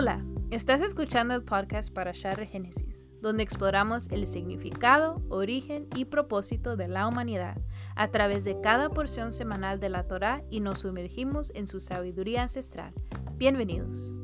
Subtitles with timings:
[0.00, 6.76] Hola, estás escuchando el podcast para Share Génesis, donde exploramos el significado, origen y propósito
[6.76, 7.60] de la humanidad
[7.96, 12.42] a través de cada porción semanal de la Torá y nos sumergimos en su sabiduría
[12.42, 12.94] ancestral.
[13.38, 14.14] Bienvenidos.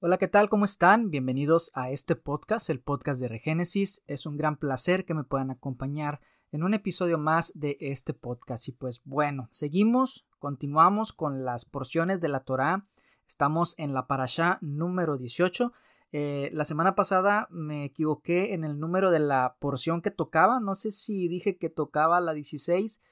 [0.00, 0.48] Hola, ¿qué tal?
[0.48, 1.10] ¿Cómo están?
[1.10, 4.02] Bienvenidos a este podcast, el podcast de Regénesis.
[4.06, 6.22] Es un gran placer que me puedan acompañar
[6.56, 8.66] en un episodio más de este podcast.
[8.68, 12.86] Y pues bueno, seguimos, continuamos con las porciones de la Torá.
[13.28, 15.74] Estamos en la parashá número 18.
[16.12, 20.58] Eh, la semana pasada me equivoqué en el número de la porción que tocaba.
[20.58, 23.02] No sé si dije que tocaba la 16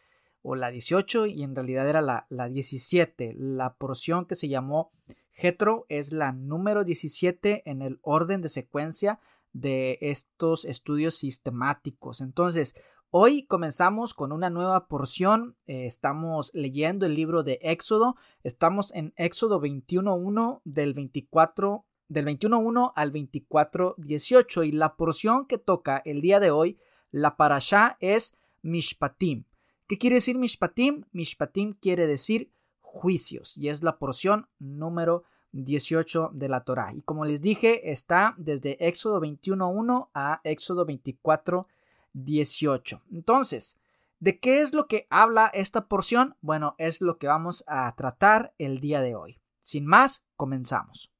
[0.41, 3.35] o la 18 y en realidad era la, la 17.
[3.37, 4.91] La porción que se llamó
[5.33, 9.21] Getro es la número 17 en el orden de secuencia
[9.53, 12.23] de estos estudios sistemáticos.
[12.23, 12.75] Entonces,
[13.17, 15.55] Hoy comenzamos con una nueva porción.
[15.69, 18.17] Eh, estamos leyendo el libro de Éxodo.
[18.43, 26.03] Estamos en Éxodo 21.1 del 24 del 21.1 al 24.18 y la porción que toca
[26.05, 26.77] el día de hoy,
[27.13, 29.45] la parashá es Mishpatim.
[29.87, 31.05] ¿Qué quiere decir Mishpatim?
[31.13, 36.93] Mishpatim quiere decir juicios y es la porción número 18 de la Torá.
[36.93, 41.69] Y como les dije, está desde Éxodo 21.1 a Éxodo 24
[42.15, 43.03] 18.
[43.13, 43.79] Entonces,
[44.19, 46.37] ¿de qué es lo que habla esta porción?
[46.41, 49.41] Bueno, es lo que vamos a tratar el día de hoy.
[49.61, 51.13] Sin más, comenzamos.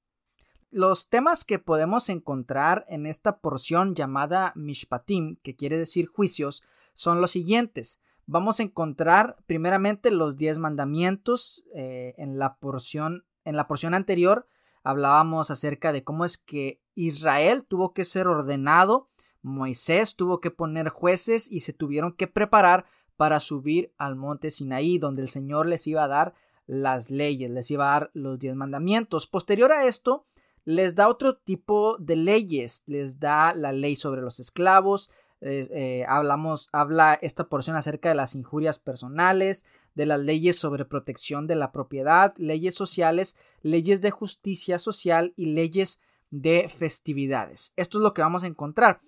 [0.71, 6.65] Los temas que podemos encontrar en esta porción llamada Mishpatim, que quiere decir juicios,
[6.95, 8.01] son los siguientes.
[8.27, 14.49] Vamos a encontrar primeramente los diez mandamientos eh, en la porción en la porción anterior
[14.85, 19.09] hablábamos acerca de cómo es que Israel tuvo que ser ordenado
[19.45, 24.99] Moisés tuvo que poner jueces y se tuvieron que preparar para subir al monte Sinaí,
[24.99, 26.35] donde el Señor les iba a dar
[26.67, 29.27] las leyes, les iba a dar los diez mandamientos.
[29.27, 30.25] Posterior a esto,
[30.65, 35.11] les da otro tipo de leyes, les da la ley sobre los esclavos,
[35.43, 40.87] eh, eh, hablamos, habla esta porción acerca de las injurias personales, de las leyes sobre
[40.87, 47.75] protección de la propiedad, leyes sociales, leyes de justicia social y leyes de festividades.
[47.77, 49.01] Esto es lo que vamos a encontrar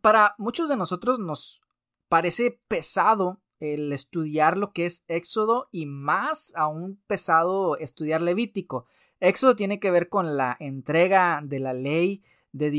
[0.00, 1.60] para muchos de nosotros nos
[2.08, 8.86] parece pesado el estudiar lo que es Éxodo y más aún pesado estudiar Levítico.
[9.20, 12.70] Éxodo tiene que ver con la entrega de la ley de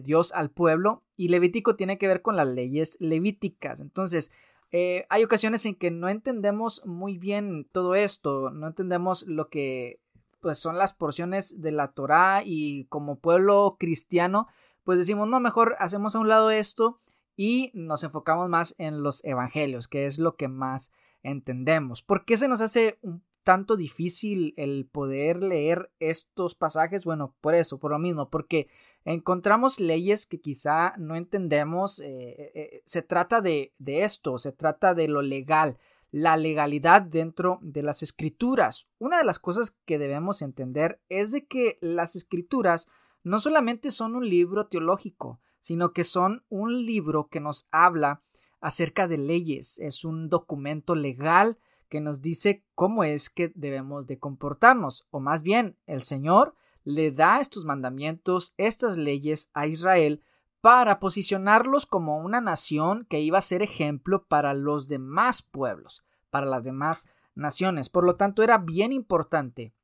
[0.00, 3.80] Dios, al pueblo y Levítico tiene que ver con las leyes levíticas.
[3.80, 4.32] Entonces,
[4.70, 10.00] eh, hay ocasiones en que no entendemos muy bien todo esto, no entendemos lo que
[10.40, 14.46] pues son las porciones de la Torá y como pueblo cristiano
[14.84, 17.00] pues decimos, no, mejor hacemos a un lado esto
[17.36, 22.02] y nos enfocamos más en los evangelios, que es lo que más entendemos.
[22.02, 27.04] ¿Por qué se nos hace un tanto difícil el poder leer estos pasajes?
[27.04, 28.68] Bueno, por eso, por lo mismo, porque
[29.04, 32.00] encontramos leyes que quizá no entendemos.
[32.00, 35.78] Eh, eh, se trata de, de esto, se trata de lo legal,
[36.10, 38.88] la legalidad dentro de las escrituras.
[38.98, 42.86] Una de las cosas que debemos entender es de que las escrituras
[43.24, 48.22] no solamente son un libro teológico, sino que son un libro que nos habla
[48.60, 51.58] acerca de leyes, es un documento legal
[51.88, 57.12] que nos dice cómo es que debemos de comportarnos, o más bien el Señor le
[57.12, 60.22] da estos mandamientos, estas leyes a Israel
[60.60, 66.46] para posicionarlos como una nación que iba a ser ejemplo para los demás pueblos, para
[66.46, 67.90] las demás naciones.
[67.90, 69.74] Por lo tanto, era bien importante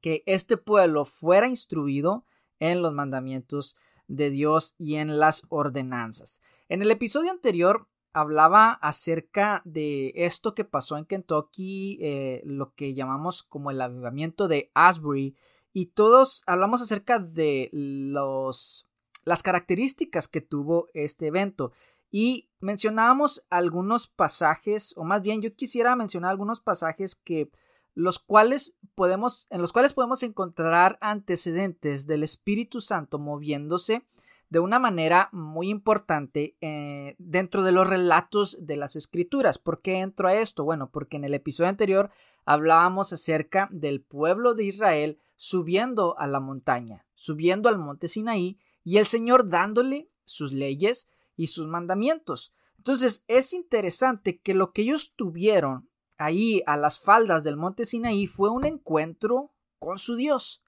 [0.00, 2.24] que este pueblo fuera instruido
[2.60, 3.76] en los mandamientos
[4.06, 6.40] de Dios y en las ordenanzas.
[6.68, 12.94] En el episodio anterior hablaba acerca de esto que pasó en Kentucky, eh, lo que
[12.94, 15.36] llamamos como el avivamiento de Asbury,
[15.72, 18.88] y todos hablamos acerca de los,
[19.24, 21.72] las características que tuvo este evento.
[22.10, 27.50] Y mencionábamos algunos pasajes, o más bien yo quisiera mencionar algunos pasajes que
[27.94, 34.04] los cuales podemos, en los cuales podemos encontrar antecedentes del Espíritu Santo moviéndose
[34.50, 39.58] de una manera muy importante eh, dentro de los relatos de las escrituras.
[39.58, 40.64] ¿Por qué entro a esto?
[40.64, 42.10] Bueno, porque en el episodio anterior
[42.44, 48.98] hablábamos acerca del pueblo de Israel subiendo a la montaña, subiendo al monte Sinaí y
[48.98, 52.52] el Señor dándole sus leyes y sus mandamientos.
[52.76, 55.89] Entonces es interesante que lo que ellos tuvieron
[56.20, 60.62] ahí a las faldas del monte Sinaí fue un encuentro con su Dios.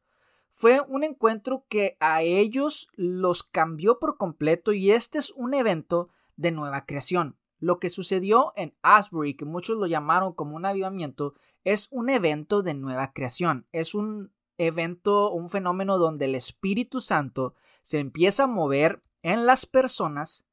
[0.51, 6.11] Fue un encuentro que a ellos los cambió por completo y este es un evento
[6.37, 7.39] de nueva creación.
[7.59, 12.63] lo que sucedió en Asbury, que muchos lo llamaron como un avivamiento, es un evento
[12.63, 13.69] de nueva creación.
[13.71, 19.65] Es un evento, un fenómeno donde el Espíritu Santo se empieza a mover en las
[19.67, 20.45] personas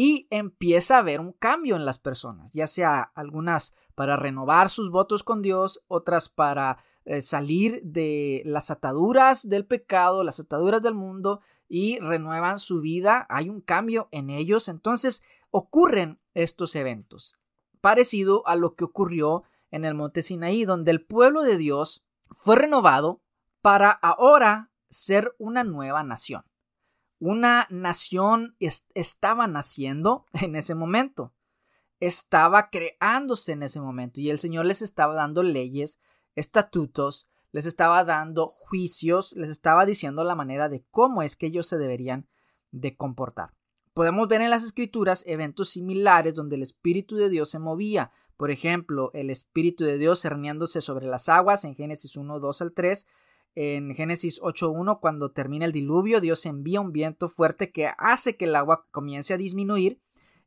[0.00, 4.92] y empieza a haber un cambio en las personas, ya sea algunas para renovar sus
[4.92, 10.94] votos con Dios, otras para eh, salir de las ataduras del pecado, las ataduras del
[10.94, 17.36] mundo y renuevan su vida, hay un cambio en ellos, entonces ocurren estos eventos,
[17.80, 19.42] parecido a lo que ocurrió
[19.72, 23.20] en el monte Sinaí, donde el pueblo de Dios fue renovado
[23.62, 26.44] para ahora ser una nueva nación.
[27.20, 31.34] Una nación estaba naciendo en ese momento,
[32.00, 35.98] estaba creándose en ese momento y el Señor les estaba dando leyes,
[36.36, 41.66] estatutos, les estaba dando juicios, les estaba diciendo la manera de cómo es que ellos
[41.66, 42.28] se deberían
[42.70, 43.54] de comportar.
[43.94, 48.12] Podemos ver en las escrituras eventos similares donde el Espíritu de Dios se movía.
[48.36, 52.72] Por ejemplo, el Espíritu de Dios cerniéndose sobre las aguas en Génesis 1, 2 al
[52.74, 53.06] 3.
[53.60, 58.44] En Génesis 8.1, cuando termina el diluvio, Dios envía un viento fuerte que hace que
[58.44, 60.00] el agua comience a disminuir.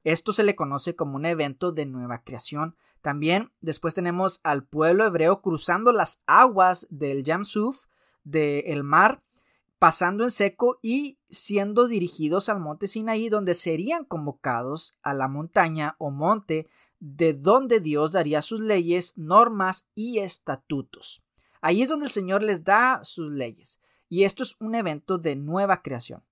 [0.06, 2.78] Esto se le conoce como un evento de nueva creación.
[3.02, 7.88] También después tenemos al pueblo hebreo cruzando las aguas del Yamsuf,
[8.24, 9.22] del mar,
[9.78, 15.98] pasando en seco y siendo dirigidos al monte Sinaí, donde serían convocados a la montaña
[15.98, 16.70] o monte
[17.02, 21.22] de donde Dios daría sus leyes, normas y estatutos.
[21.62, 23.80] Ahí es donde el Señor les da sus leyes.
[24.10, 26.24] Y esto es un evento de nueva creación.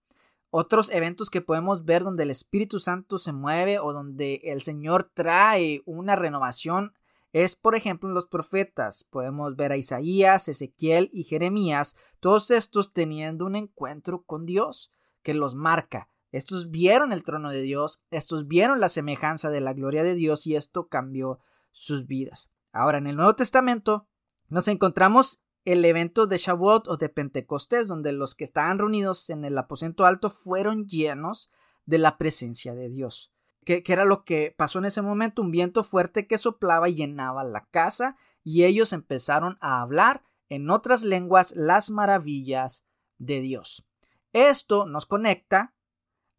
[0.49, 5.11] Otros eventos que podemos ver donde el Espíritu Santo se mueve o donde el Señor
[5.13, 6.93] trae una renovación
[7.31, 9.03] es, por ejemplo, en los profetas.
[9.03, 14.91] Podemos ver a Isaías, Ezequiel y Jeremías, todos estos teniendo un encuentro con Dios
[15.21, 16.09] que los marca.
[16.31, 20.47] Estos vieron el trono de Dios, estos vieron la semejanza de la gloria de Dios
[20.47, 21.39] y esto cambió
[21.71, 22.51] sus vidas.
[22.71, 24.07] Ahora, en el Nuevo Testamento
[24.49, 29.45] nos encontramos el evento de Shavuot o de Pentecostés, donde los que estaban reunidos en
[29.45, 31.51] el aposento alto fueron llenos
[31.85, 33.31] de la presencia de Dios
[33.77, 37.43] que, era lo que pasó en ese momento, un viento fuerte que soplaba y llenaba
[37.43, 42.85] la casa, y ellos empezaron a hablar en otras lenguas las maravillas
[43.19, 43.85] de Dios.
[44.33, 45.75] Esto nos conecta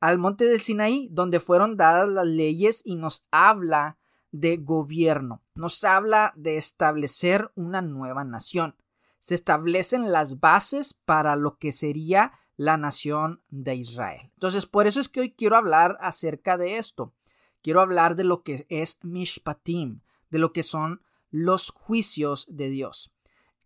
[0.00, 3.98] al monte del Sinaí, donde fueron dadas las leyes y nos habla
[4.32, 8.76] de gobierno, nos habla de establecer una nueva nación.
[9.18, 14.30] Se establecen las bases para lo que sería la nación de Israel.
[14.34, 17.14] Entonces, por eso es que hoy quiero hablar acerca de esto.
[17.62, 20.00] Quiero hablar de lo que es Mishpatim,
[20.30, 23.12] de lo que son los juicios de Dios.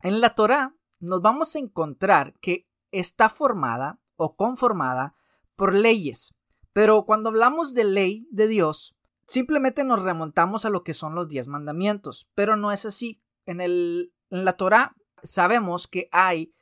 [0.01, 5.15] En la Torah nos vamos a encontrar que está formada o conformada
[5.57, 6.35] por leyes.
[6.73, 8.97] Pero cuando hablamos de ley de Dios,
[9.27, 12.29] simplemente nos remontamos a lo que son los diez mandamientos.
[12.35, 13.21] Pero no es así.
[13.47, 16.55] En, el, la Torah sabemos que hay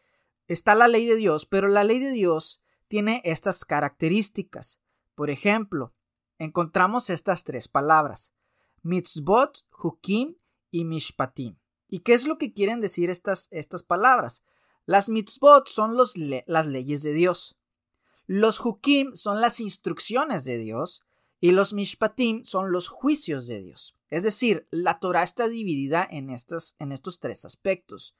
[0.49, 4.81] está la ley de Dios, pero la ley de Dios tiene estas características.
[5.14, 5.94] Por ejemplo,
[6.38, 8.32] encontramos estas tres palabras,
[8.82, 10.37] mitzvot, hukim
[10.70, 11.56] y mishpatim.
[11.88, 14.44] ¿Y qué es lo que quieren decir estas, estas palabras?
[14.87, 17.56] Las mitzvot son las leyes de Dios.
[18.26, 21.03] Los hukim son las instrucciones de Dios
[21.43, 23.96] y los mishpatim son los juicios de Dios.
[24.11, 28.17] Es decir, la Torah está dividida en, en estos tres aspectos.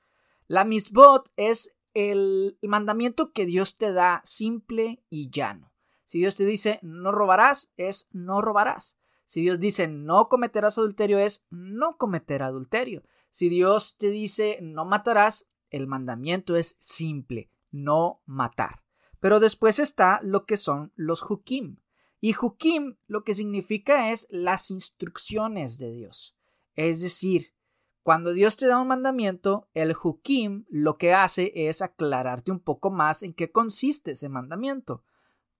[0.49, 5.71] La mitzvot es el mandamiento que Dios te da simple y llano.
[6.03, 8.97] Si Dios te dice no robarás, es no robarás.
[9.25, 13.03] Si Dios dice no cometerás adulterio, es no cometer adulterio.
[13.29, 18.83] Si Dios te dice no matarás, el mandamiento es simple, no matar.
[19.21, 21.77] Pero después está lo que son los hukim.
[22.23, 26.37] Y hukim lo que significa es las instrucciones de Dios.
[26.73, 27.53] Es decir,
[28.01, 32.91] cuando Dios te da un mandamiento, el Hukim lo que hace es aclararte un poco
[32.91, 35.03] más en qué consiste ese mandamiento.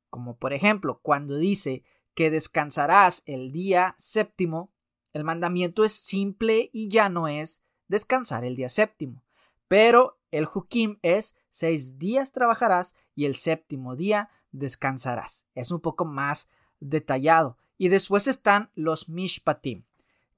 [0.09, 4.71] Como por ejemplo, cuando dice que descansarás el día séptimo,
[5.11, 9.21] el mandamiento es simple y ya no es descansar el día séptimo.
[9.67, 15.47] Pero el Hukim es seis días trabajarás y el séptimo día descansarás.
[15.53, 17.57] Es un poco más detallado.
[17.77, 19.83] Y después están los Mishpatim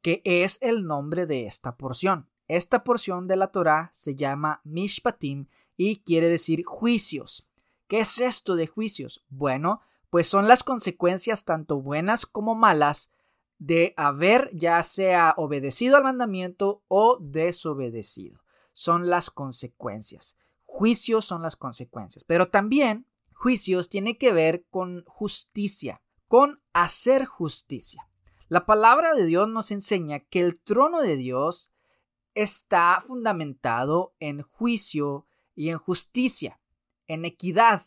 [0.05, 2.29] que es el nombre de esta porción.
[2.47, 7.47] Esta porción de la Torá se llama Mishpatim y quiere decir juicios.
[7.87, 9.25] ¿Qué es esto de juicios?
[9.29, 9.81] Bueno,
[10.11, 13.09] pues son las consecuencias tanto buenas como malas
[13.57, 18.43] de haber ya sea obedecido al mandamiento o desobedecido.
[18.73, 20.37] Son las consecuencias.
[20.65, 22.23] Juicios son las consecuencias.
[22.23, 28.09] Pero también juicios tiene que ver con justicia, con hacer justicia.
[28.47, 31.73] La palabra de Dios nos enseña que el trono de Dios
[32.33, 36.59] está fundamentado en juicio y en justicia,
[37.07, 37.83] en equidad.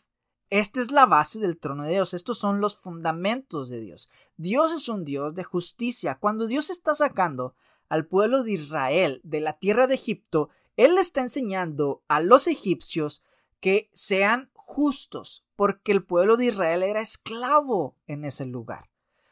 [0.49, 2.13] Esta es la base del trono de Dios.
[2.13, 4.09] Estos son los fundamentos de Dios.
[4.37, 6.17] Dios es un Dios de justicia.
[6.19, 7.55] Cuando Dios está sacando
[7.87, 13.23] al pueblo de Israel de la tierra de Egipto, Él está enseñando a los egipcios
[13.59, 18.87] que sean justos, porque el pueblo de Israel era esclavo en ese lugar.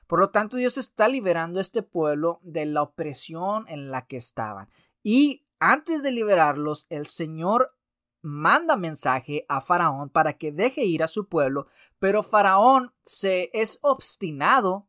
[0.07, 4.17] Por lo tanto, Dios está liberando a este pueblo de la opresión en la que
[4.17, 4.67] estaban.
[5.03, 7.77] Y antes de liberarlos, el Señor
[8.23, 11.67] manda mensaje a Faraón para que deje ir a su pueblo,
[11.99, 14.87] pero Faraón se es obstinado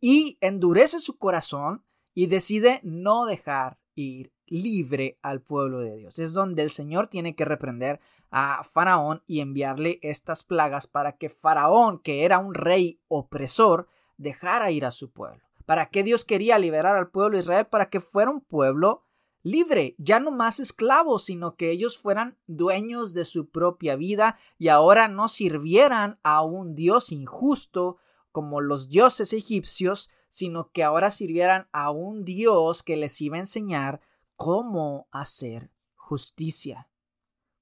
[0.00, 6.18] y endurece su corazón y decide no dejar ir libre al pueblo de Dios.
[6.18, 11.28] Es donde el Señor tiene que reprender a Faraón y enviarle estas plagas para que
[11.28, 15.42] Faraón, que era un rey opresor, dejara ir a su pueblo.
[15.66, 17.66] ¿Para qué Dios quería liberar al pueblo de Israel?
[17.66, 19.04] Para que fuera un pueblo
[19.42, 24.68] libre, ya no más esclavos, sino que ellos fueran dueños de su propia vida y
[24.68, 27.98] ahora no sirvieran a un Dios injusto
[28.32, 33.40] como los dioses egipcios, sino que ahora sirvieran a un Dios que les iba a
[33.40, 34.00] enseñar
[34.36, 36.88] cómo hacer justicia,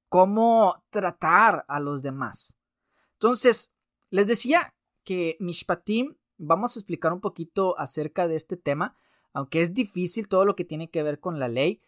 [0.09, 2.59] cómo tratar a los demás.
[3.14, 3.75] Entonces,
[4.11, 4.75] les decía
[5.05, 8.97] que Mishpatim, vamos a explicar un poquito acerca de este tema,
[9.33, 11.81] aunque es difícil todo lo que tiene que ver con la ley,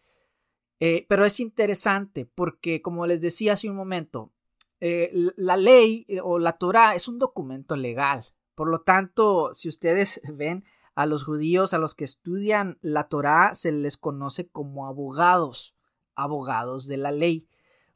[0.79, 4.33] eh, pero es interesante porque, como les decía hace un momento,
[4.81, 8.25] eh, la ley eh, o la Torah es un documento legal.
[8.55, 10.65] Por lo tanto, si ustedes ven
[10.95, 15.75] a los judíos, a los que estudian la Torah, se les conoce como abogados,
[16.15, 17.47] abogados de la ley.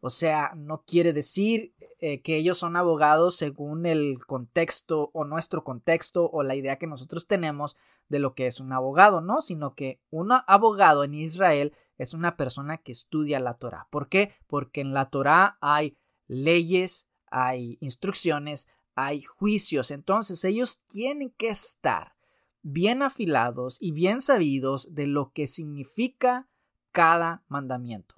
[0.01, 5.63] O sea, no quiere decir eh, que ellos son abogados según el contexto o nuestro
[5.63, 7.75] contexto o la idea que nosotros tenemos
[8.07, 12.37] de lo que es un abogado, no, sino que un abogado en Israel es una
[12.37, 13.87] persona que estudia la Torah.
[13.91, 14.33] ¿Por qué?
[14.47, 19.91] Porque en la Torah hay leyes, hay instrucciones, hay juicios.
[19.91, 22.13] Entonces ellos tienen que estar
[22.61, 26.49] bien afilados y bien sabidos de lo que significa
[26.91, 28.15] cada mandamiento.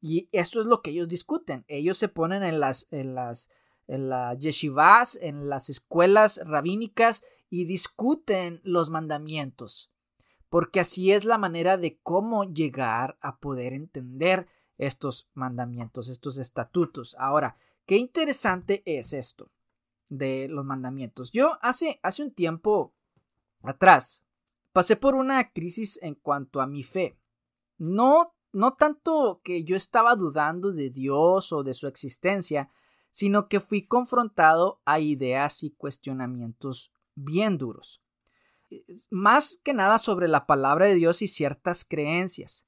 [0.00, 1.64] Y esto es lo que ellos discuten.
[1.68, 3.50] Ellos se ponen en las, en las,
[3.86, 9.92] en las yeshivas, en las escuelas rabínicas y discuten los mandamientos.
[10.48, 14.46] Porque así es la manera de cómo llegar a poder entender
[14.78, 17.16] estos mandamientos, estos estatutos.
[17.18, 19.50] Ahora, qué interesante es esto
[20.08, 21.32] de los mandamientos.
[21.32, 22.94] Yo hace, hace un tiempo
[23.62, 24.26] atrás
[24.72, 27.18] pasé por una crisis en cuanto a mi fe.
[27.78, 32.70] No no tanto que yo estaba dudando de Dios o de su existencia,
[33.10, 38.02] sino que fui confrontado a ideas y cuestionamientos bien duros.
[39.10, 42.66] Más que nada sobre la palabra de Dios y ciertas creencias.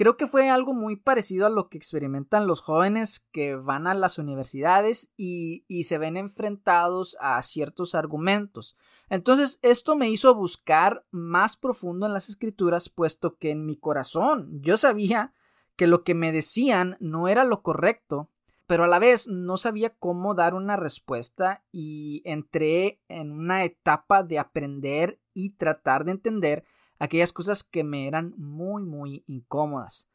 [0.00, 3.92] Creo que fue algo muy parecido a lo que experimentan los jóvenes que van a
[3.92, 8.78] las universidades y, y, se ven enfrentados a ciertos argumentos.
[9.10, 14.62] Entonces, esto me hizo buscar más profundo en las escrituras, puesto que en mi corazón
[14.62, 15.34] yo sabía
[15.76, 18.30] que lo que me decían no era lo correcto,
[18.66, 24.22] pero a la vez no sabía cómo dar una respuesta y entré en una etapa
[24.22, 26.64] de aprender y tratar de entender
[27.00, 30.08] aquellas cosas que me eran muy, muy incómodas,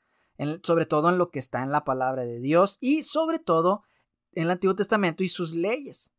[0.64, 3.84] sobre todo en lo que está en la palabra de Dios y sobre todo
[4.34, 6.14] en el Antiguo Testamento y sus leyes.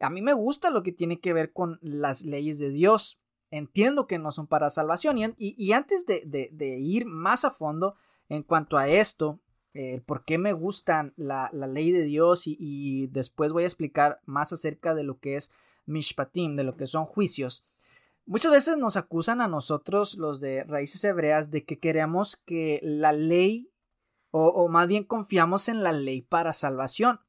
[0.00, 3.18] A mí me gusta lo que tiene que ver con las leyes de Dios.
[3.50, 7.96] Entiendo que no son para salvación y, antes de, ir más a fondo
[8.28, 9.40] en cuanto a esto,
[9.72, 14.20] eh, por qué me gustan la, ley de Dios y, y, después voy a explicar
[14.26, 15.50] más acerca de lo que es
[15.86, 17.66] mishpatim, de lo que son juicios.
[18.26, 23.12] Muchas veces nos acusan a nosotros, los de raíces hebreas, de que queremos que la
[23.12, 23.70] ley,
[24.30, 27.20] o, más bien confiamos en la ley para salvación.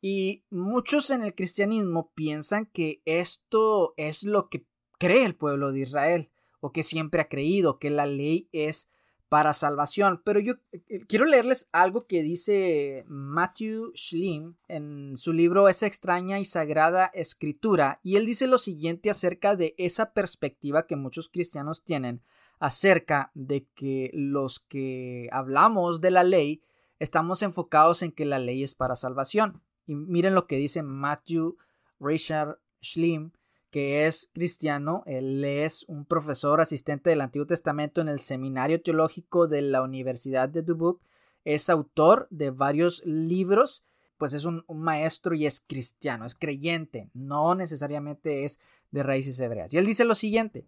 [0.00, 4.66] Y muchos en el cristianismo piensan que esto es lo que
[4.98, 8.88] cree el pueblo de Israel, o que siempre ha creído, que la ley es
[9.28, 10.22] para salvación.
[10.24, 16.38] Pero yo eh, quiero leerles algo que dice Matthew Schlim en su libro Esa extraña
[16.38, 21.84] y sagrada escritura, y él dice lo siguiente acerca de esa perspectiva que muchos cristianos
[21.84, 22.22] tienen
[22.58, 26.62] acerca de que los que hablamos de la ley
[26.98, 29.62] estamos enfocados en que la ley es para salvación.
[29.86, 31.56] Y miren lo que dice Matthew
[32.00, 33.32] Richard Schlim
[33.70, 39.46] que es cristiano, él es un profesor asistente del Antiguo Testamento en el Seminario Teológico
[39.46, 41.04] de la Universidad de Dubuque,
[41.44, 43.84] es autor de varios libros,
[44.16, 48.60] pues es un, maestro y es cristiano, es creyente, no necesariamente es
[48.90, 49.72] de raíces hebreas.
[49.72, 50.66] Y él dice lo siguiente,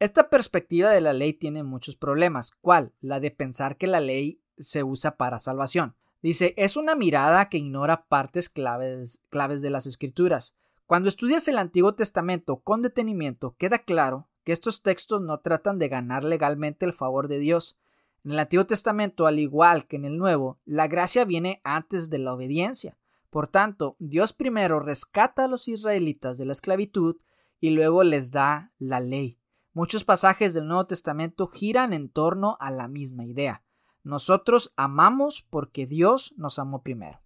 [0.00, 2.50] Esta perspectiva de la ley tiene muchos problemas.
[2.60, 2.92] ¿Cuál?
[3.00, 5.94] La de pensar que la ley se usa para salvación.
[6.20, 10.54] Dice, es una mirada que ignora partes claves, claves de las escrituras.
[10.86, 15.88] Cuando estudias el Antiguo Testamento con detenimiento, queda claro que estos textos no tratan de
[15.88, 17.78] ganar legalmente el favor de Dios.
[18.22, 22.18] En el Antiguo Testamento, al igual que en el Nuevo, la gracia viene antes de
[22.18, 22.98] la obediencia.
[23.30, 27.16] Por tanto, Dios primero rescata a los israelitas de la esclavitud
[27.60, 29.38] y luego les da la ley.
[29.72, 33.64] Muchos pasajes del Nuevo Testamento giran en torno a la misma idea.
[34.02, 37.23] Nosotros amamos porque Dios nos amó primero.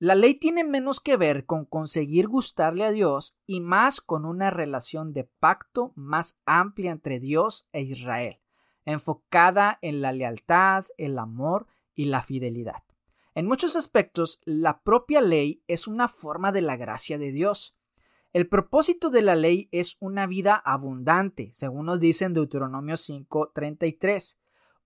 [0.00, 4.48] La ley tiene menos que ver con conseguir gustarle a Dios y más con una
[4.50, 8.38] relación de pacto más amplia entre Dios e Israel,
[8.84, 12.84] enfocada en la lealtad, el amor y la fidelidad.
[13.34, 17.76] En muchos aspectos, la propia ley es una forma de la gracia de Dios.
[18.32, 24.38] El propósito de la ley es una vida abundante, según nos dice en Deuteronomio 5:33.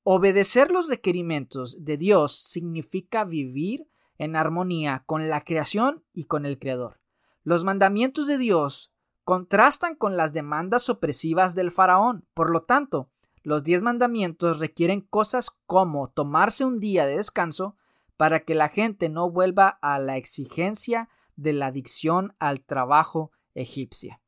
[0.04, 3.91] Obedecer los requerimientos de Dios significa vivir
[4.22, 7.00] en armonía con la creación y con el Creador.
[7.42, 12.24] Los mandamientos de Dios contrastan con las demandas opresivas del faraón.
[12.32, 13.10] Por lo tanto,
[13.42, 17.76] los diez mandamientos requieren cosas como tomarse un día de descanso
[18.16, 24.20] para que la gente no vuelva a la exigencia de la adicción al trabajo egipcia.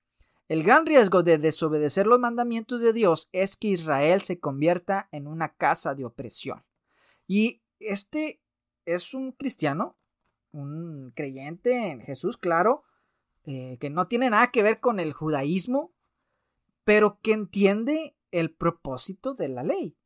[0.49, 5.29] El gran riesgo de desobedecer los mandamientos de Dios es que Israel se convierta en
[5.29, 6.65] una casa de opresión.
[7.29, 8.44] Y este
[8.87, 9.97] es un cristiano,
[10.53, 12.85] un creyente en Jesús, claro,
[13.45, 15.93] eh, que no tiene nada que ver con el judaísmo,
[16.85, 19.97] pero que entiende el propósito de la ley.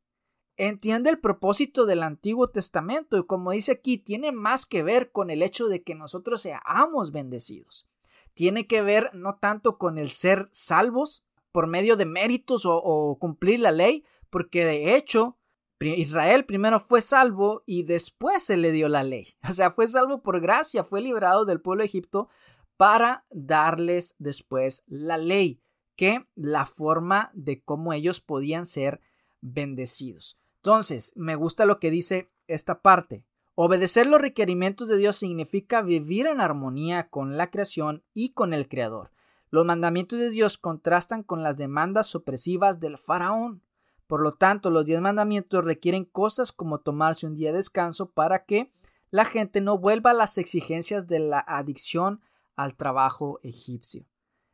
[0.57, 5.29] Entiende el propósito del Antiguo Testamento y como dice aquí, tiene más que ver con
[5.29, 7.87] el hecho de que nosotros seamos bendecidos.
[8.33, 13.17] Tiene que ver no tanto con el ser salvos por medio de méritos o, o
[13.17, 15.38] cumplir la ley, porque de hecho
[15.79, 19.35] Israel primero fue salvo y después se le dio la ley.
[19.49, 22.29] O sea, fue salvo por gracia, fue librado del pueblo de Egipto
[22.77, 25.61] para darles después la ley,
[25.95, 29.01] que la forma de cómo ellos podían ser
[29.41, 30.39] bendecidos.
[30.57, 33.25] Entonces, me gusta lo que dice esta parte.
[33.55, 38.69] Obedecer los requerimientos de Dios significa vivir en armonía con la creación y con el
[38.69, 39.11] Creador.
[39.51, 43.61] Los mandamientos de Dios contrastan con las demandas opresivas del faraón.
[44.09, 48.43] Por lo tanto, los diez mandamientos requieren cosas como tomarse un día de descanso para
[48.43, 48.71] que
[49.11, 52.19] la gente no vuelva a las exigencias de la adicción
[52.55, 54.07] al trabajo egipcio.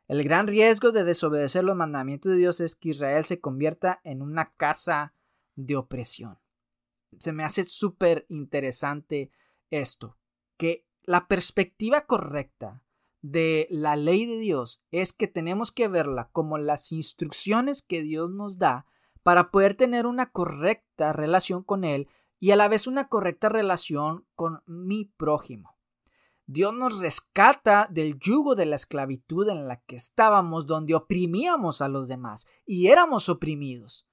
[0.08, 4.20] El gran riesgo de desobedecer los mandamientos de Dios es que Israel se convierta en
[4.20, 5.14] una casa
[5.54, 6.38] de opresión.
[7.18, 9.30] Se me hace súper interesante
[9.70, 10.18] esto,
[10.58, 12.82] que la perspectiva correcta
[13.22, 18.30] de la ley de Dios es que tenemos que verla como las instrucciones que Dios
[18.30, 18.84] nos da
[19.26, 22.08] para poder tener una correcta relación con Él
[22.38, 25.76] y a la vez una correcta relación con mi prójimo.
[26.46, 31.88] Dios nos rescata del yugo de la esclavitud en la que estábamos, donde oprimíamos a
[31.88, 34.06] los demás y éramos oprimidos.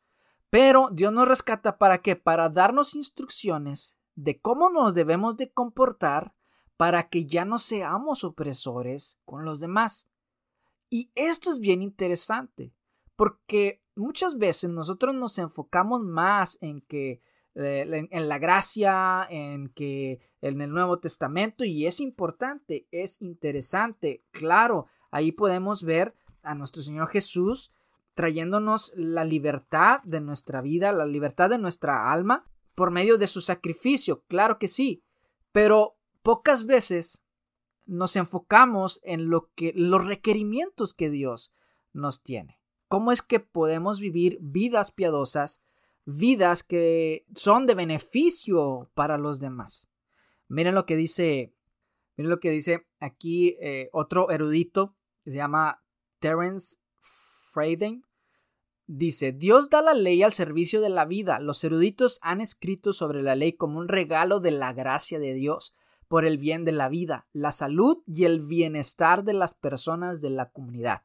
[0.49, 2.15] Pero Dios nos rescata para qué?
[2.15, 6.33] Para darnos instrucciones de cómo nos debemos de comportar
[6.75, 10.09] para que ya no seamos opresores con los demás.
[10.89, 12.73] Y esto es bien interesante,
[13.15, 17.21] porque muchas veces nosotros nos enfocamos más en que
[17.55, 24.23] eh, en, la gracia, en que en el Nuevo Testamento, y es importante, es interesante,
[24.31, 27.71] claro, ahí podemos ver a nuestro Señor Jesús
[28.15, 33.41] trayéndonos la libertad de nuestra vida, la libertad de nuestra alma, por medio de su
[33.41, 35.03] sacrificio, claro que sí,
[35.51, 37.23] pero pocas veces
[37.85, 41.53] nos enfocamos en lo que los requerimientos que Dios
[41.91, 42.62] nos tiene
[42.93, 45.63] cómo es que podemos vivir vidas piadosas,
[46.05, 49.89] vidas que son de beneficio para los demás.
[50.47, 51.55] Miren lo que dice,
[52.17, 55.83] miren lo que dice aquí eh, otro erudito que se llama
[56.19, 56.77] Terence
[57.51, 58.05] Freyden.
[58.85, 61.39] Dice, Dios da la ley al servicio de la vida.
[61.39, 65.73] Los eruditos han escrito sobre la ley como un regalo de la gracia de Dios
[66.07, 70.29] por el bien de la vida, la salud y el bienestar de las personas de
[70.29, 71.01] la comunidad.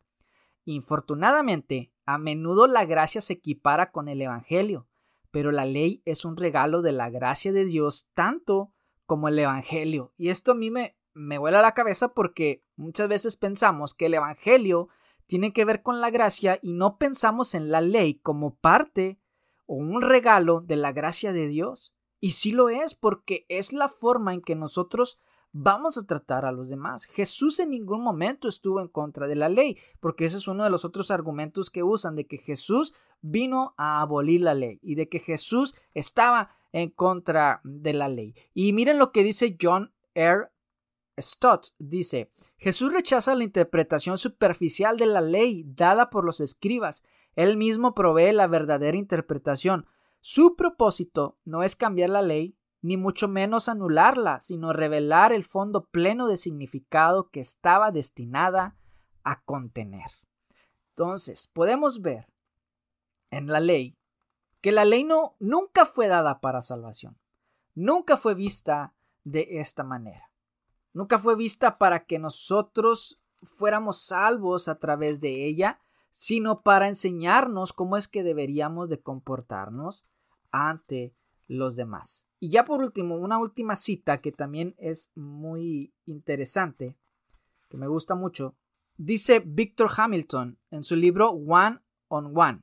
[0.70, 4.86] Infortunadamente, a menudo la gracia se equipara con el Evangelio,
[5.30, 8.74] pero la ley es un regalo de la gracia de Dios tanto
[9.06, 10.12] como el Evangelio.
[10.18, 14.12] Y esto a mí me, me vuela la cabeza porque muchas veces pensamos que el
[14.12, 14.90] Evangelio
[15.26, 19.18] tiene que ver con la gracia y no pensamos en la ley como parte
[19.64, 21.96] o un regalo de la gracia de Dios.
[22.20, 25.18] Y sí lo es porque es la forma en que nosotros
[25.52, 27.04] vamos a tratar a los demás.
[27.04, 30.70] Jesús en ningún momento estuvo en contra de la ley, porque ese es uno de
[30.70, 35.08] los otros argumentos que usan, de que Jesús vino a abolir la ley y de
[35.08, 38.34] que Jesús estaba en contra de la ley.
[38.54, 40.50] Y miren lo que dice John R.
[41.20, 41.68] Stott.
[41.78, 47.02] Dice, Jesús rechaza la interpretación superficial de la ley dada por los escribas.
[47.34, 49.86] Él mismo provee la verdadera interpretación.
[50.20, 55.84] Su propósito no es cambiar la ley, ni mucho menos anularla, sino revelar el fondo
[55.86, 58.76] pleno de significado que estaba destinada
[59.24, 60.10] a contener.
[60.90, 62.28] Entonces, podemos ver
[63.30, 63.96] en la ley
[64.60, 67.18] que la ley no nunca fue dada para salvación.
[67.74, 70.30] Nunca fue vista de esta manera.
[70.92, 77.72] Nunca fue vista para que nosotros fuéramos salvos a través de ella, sino para enseñarnos
[77.72, 80.04] cómo es que deberíamos de comportarnos
[80.50, 81.14] ante
[81.48, 82.28] los demás.
[82.38, 86.96] Y ya por último, una última cita que también es muy interesante,
[87.68, 88.56] que me gusta mucho,
[88.96, 92.62] dice Victor Hamilton en su libro One on One.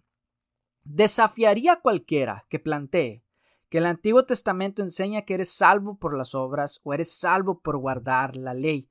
[0.83, 3.23] Desafiaría a cualquiera que plantee
[3.69, 7.77] que el Antiguo Testamento enseña que eres salvo por las obras o eres salvo por
[7.77, 8.89] guardar la ley.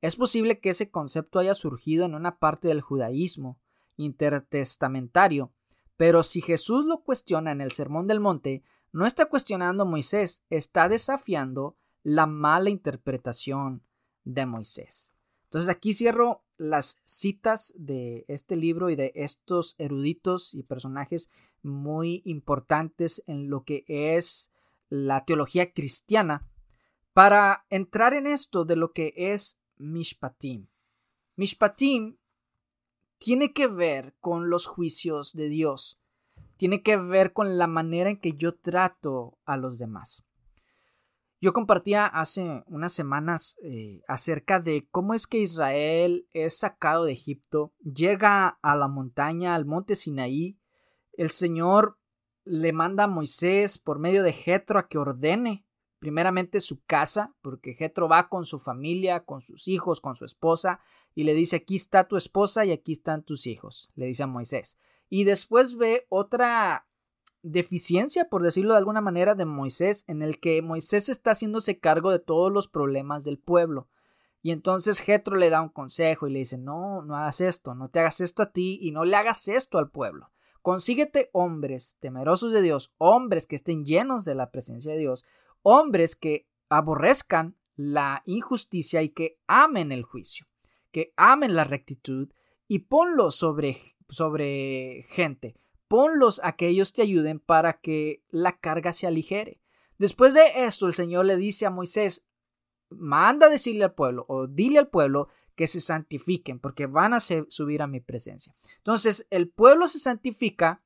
[0.00, 3.60] Es posible que ese concepto haya surgido en una parte del judaísmo
[3.96, 5.52] intertestamentario,
[5.96, 8.62] pero si Jesús lo cuestiona en el Sermón del Monte,
[8.96, 13.82] no está cuestionando a Moisés, está desafiando la mala interpretación
[14.24, 15.12] de Moisés.
[15.44, 21.28] Entonces aquí cierro las citas de este libro y de estos eruditos y personajes
[21.62, 24.50] muy importantes en lo que es
[24.88, 26.48] la teología cristiana
[27.12, 30.68] para entrar en esto de lo que es Mishpatim.
[31.36, 32.16] Mishpatim
[33.18, 36.00] tiene que ver con los juicios de Dios,
[36.56, 40.24] tiene que ver con la manera en que yo trato a los demás.
[41.40, 47.12] Yo compartía hace unas semanas eh, acerca de cómo es que Israel es sacado de
[47.12, 50.58] Egipto, llega a la montaña, al monte Sinaí,
[51.12, 51.98] el Señor
[52.44, 55.66] le manda a Moisés por medio de Jetro a que ordene
[55.98, 60.80] primeramente su casa, porque Jetro va con su familia, con sus hijos, con su esposa,
[61.14, 64.26] y le dice aquí está tu esposa y aquí están tus hijos, le dice a
[64.26, 64.78] Moisés.
[65.08, 66.86] Y después ve otra
[67.42, 72.10] deficiencia, por decirlo de alguna manera, de Moisés, en el que Moisés está haciéndose cargo
[72.10, 73.88] de todos los problemas del pueblo.
[74.42, 77.88] Y entonces Jetro le da un consejo y le dice, no, no hagas esto, no
[77.88, 80.30] te hagas esto a ti y no le hagas esto al pueblo.
[80.62, 85.24] Consíguete hombres temerosos de Dios, hombres que estén llenos de la presencia de Dios,
[85.62, 90.46] hombres que aborrezcan la injusticia y que amen el juicio,
[90.90, 92.32] que amen la rectitud
[92.68, 95.56] y ponlos sobre, sobre gente,
[95.88, 99.60] ponlos a que ellos te ayuden para que la carga se aligere.
[99.98, 102.26] Después de esto, el Señor le dice a Moisés,
[102.90, 107.82] manda decirle al pueblo o dile al pueblo que se santifiquen porque van a subir
[107.82, 108.54] a mi presencia.
[108.76, 110.82] Entonces, el pueblo se santifica,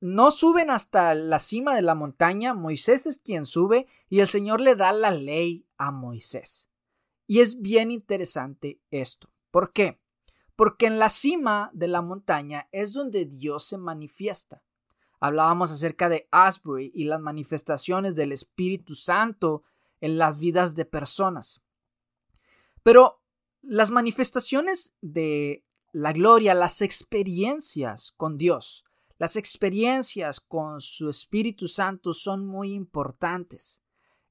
[0.00, 4.60] no suben hasta la cima de la montaña, Moisés es quien sube y el Señor
[4.60, 6.70] le da la ley a Moisés.
[7.26, 9.30] Y es bien interesante esto.
[9.50, 9.99] ¿Por qué?
[10.60, 14.62] Porque en la cima de la montaña es donde Dios se manifiesta.
[15.18, 19.62] Hablábamos acerca de Asbury y las manifestaciones del Espíritu Santo
[20.02, 21.62] en las vidas de personas.
[22.82, 23.22] Pero
[23.62, 28.84] las manifestaciones de la gloria, las experiencias con Dios,
[29.16, 33.82] las experiencias con su Espíritu Santo son muy importantes.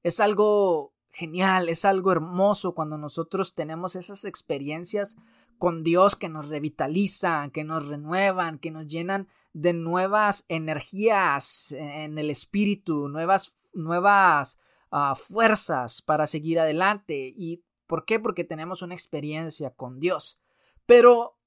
[0.04, 5.16] Es algo genial, es algo hermoso cuando nosotros tenemos esas experiencias
[5.60, 12.16] con Dios que nos revitalizan, que nos renuevan, que nos llenan de nuevas energías en
[12.16, 14.58] el espíritu, nuevas, nuevas
[14.90, 17.34] ah, fuerzas para seguir adelante.
[17.36, 18.18] ¿Y por qué?
[18.18, 20.40] Porque tenemos una experiencia con Dios.
[20.86, 21.38] Pero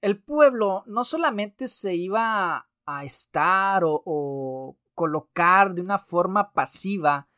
[0.00, 7.28] el pueblo no solamente se iba a estar o, o colocar de una forma pasiva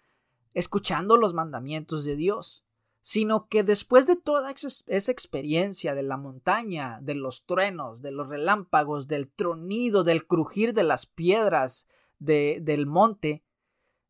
[0.55, 2.65] escuchando los mandamientos de Dios
[3.03, 8.29] sino que después de toda esa experiencia de la montaña, de los truenos, de los
[8.29, 11.87] relámpagos, del tronido, del crujir de las piedras
[12.19, 13.43] de, del monte,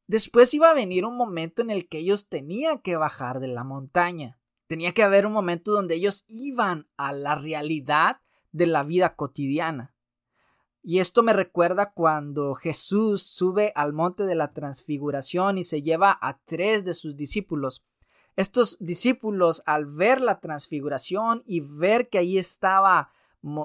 [0.06, 3.62] después iba a venir un momento en el que ellos tenían que bajar de la
[3.62, 4.40] montaña.
[4.66, 8.20] Tenía que haber un momento donde ellos iban a la realidad
[8.52, 9.94] de la vida cotidiana.
[10.82, 16.18] Y esto me recuerda cuando Jesús sube al monte de la transfiguración y se lleva
[16.20, 17.84] a tres de sus discípulos
[18.36, 23.10] estos discípulos, al ver la transfiguración y ver que ahí estaba,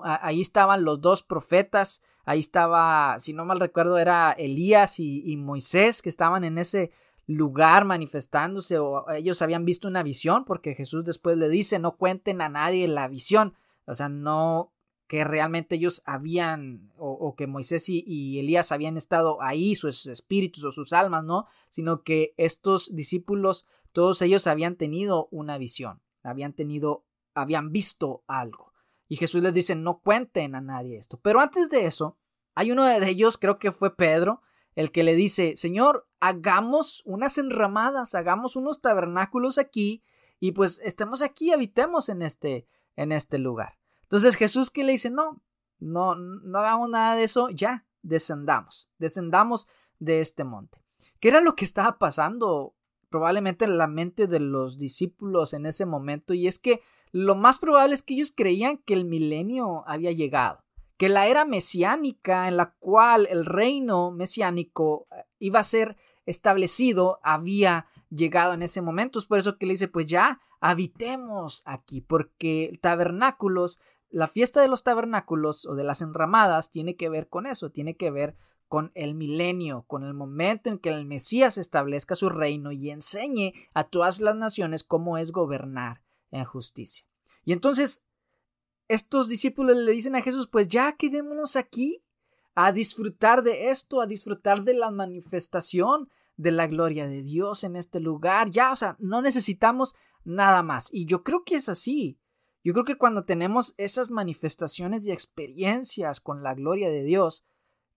[0.04, 6.02] ahí estaban los dos profetas, ahí estaba, si no mal recuerdo, era Elías y, Moisés
[6.02, 6.92] que estaban en ese
[7.28, 12.42] lugar manifestándose o ellos habían visto una visión, porque Jesús después le dice, no cuenten
[12.42, 14.72] a nadie la visión, o sea, no
[15.08, 20.72] que realmente ellos habían, o, que Moisés y, Elías habían estado ahí, sus espíritus o
[20.72, 21.46] sus almas, ¿no?
[21.70, 28.74] Sino que estos discípulos, todos ellos habían tenido una visión, habían tenido, habían visto algo.
[29.08, 31.20] Y Jesús les dice, no cuenten a nadie esto.
[31.22, 32.18] Pero antes de eso,
[32.56, 34.42] hay uno de ellos, creo que fue Pedro,
[34.74, 40.04] el que le dice, Señor, hagamos unas enramadas, hagamos unos tabernáculos aquí
[40.40, 43.78] y pues estemos aquí, habitemos en este, en este lugar.
[44.06, 45.44] Entonces Jesús que le dice, no,
[45.80, 49.68] no, no hagamos nada de eso, ya, descendamos, descendamos
[50.00, 50.80] de este monte.
[51.20, 52.76] ¿Qué era lo que estaba pasando
[53.10, 56.34] probablemente en la mente de los discípulos en ese momento?
[56.34, 60.64] Y es que lo más probable es que ellos creían que el milenio había llegado,
[60.98, 67.20] que la era mesiánica en la cual el reino mesiánico eh, iba a ser establecido
[67.24, 69.20] había llegado en ese momento.
[69.20, 73.80] Es por eso que le dice, pues ya habitemos aquí, porque tabernáculos
[74.16, 77.98] la fiesta de los tabernáculos o de las enramadas tiene que ver con eso, tiene
[77.98, 78.38] que ver
[78.70, 83.52] con el milenio, con el momento en que el Mesías establezca su reino y enseñe
[83.74, 86.02] a todas las naciones cómo es gobernar
[86.32, 87.06] en justicia.
[87.44, 88.06] Y entonces
[88.88, 92.02] estos discípulos le dicen a Jesús, pues ya quedémonos aquí
[92.56, 97.76] a disfrutar de esto, a disfrutar de la manifestación de la gloria de Dios en
[97.76, 98.50] este lugar.
[98.50, 100.88] Ya, o sea, no necesitamos nada más.
[100.94, 102.18] Y yo creo que es así.
[102.66, 107.46] Yo creo que cuando tenemos esas manifestaciones y experiencias con la gloria de Dios,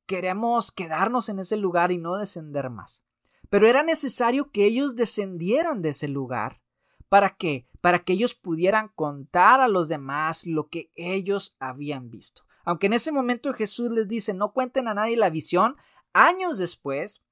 [0.04, 3.02] queremos quedarnos en ese lugar y no descender más.
[3.48, 6.60] Pero era necesario que ellos descendieran de ese lugar.
[7.08, 7.66] ¿Para qué?
[7.80, 12.42] Para que ellos pudieran contar a los demás lo que ellos habían visto.
[12.66, 15.76] Aunque en ese momento Jesús les dice no cuenten a nadie la visión,
[16.12, 17.24] años después,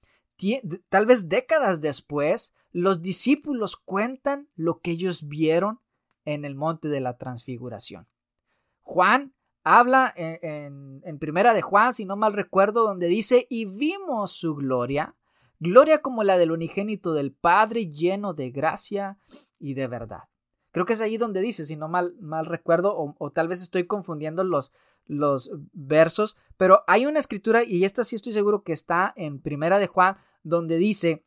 [0.88, 5.80] tal vez décadas después, los discípulos cuentan lo que ellos vieron
[6.26, 8.06] en el monte de la transfiguración.
[8.82, 9.32] Juan
[9.64, 15.16] habla en, primera de Juan, si no mal recuerdo, donde dice, y vimos su gloria,
[15.58, 19.18] gloria como la del unigénito del Padre, lleno de gracia
[19.58, 20.22] y de verdad.
[20.70, 23.86] Creo que es ahí donde dice, si no mal, mal recuerdo, o, tal vez estoy
[23.86, 24.72] confundiendo los,
[25.06, 29.78] los versos, pero hay una escritura, y esta sí estoy seguro que está en primera
[29.78, 31.24] de Juan, donde dice,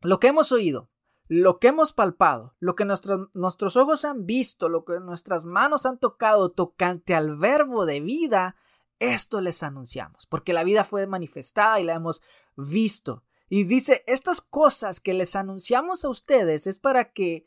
[0.00, 0.90] lo que hemos oído,
[1.28, 5.98] lo que hemos palpado, lo que nuestros ojos han visto, lo que nuestras manos han
[5.98, 8.56] tocado tocante al verbo de vida,
[8.98, 12.22] esto les anunciamos, porque la vida fue manifestada y la hemos
[12.56, 13.24] visto.
[13.50, 17.46] Y dice, estas cosas que les anunciamos a ustedes es para que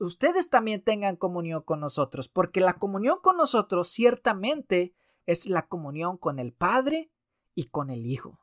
[0.00, 4.94] ustedes también tengan comunión con nosotros, porque la comunión con nosotros ciertamente
[5.26, 7.12] es la comunión con el Padre
[7.54, 8.40] y con el Hijo.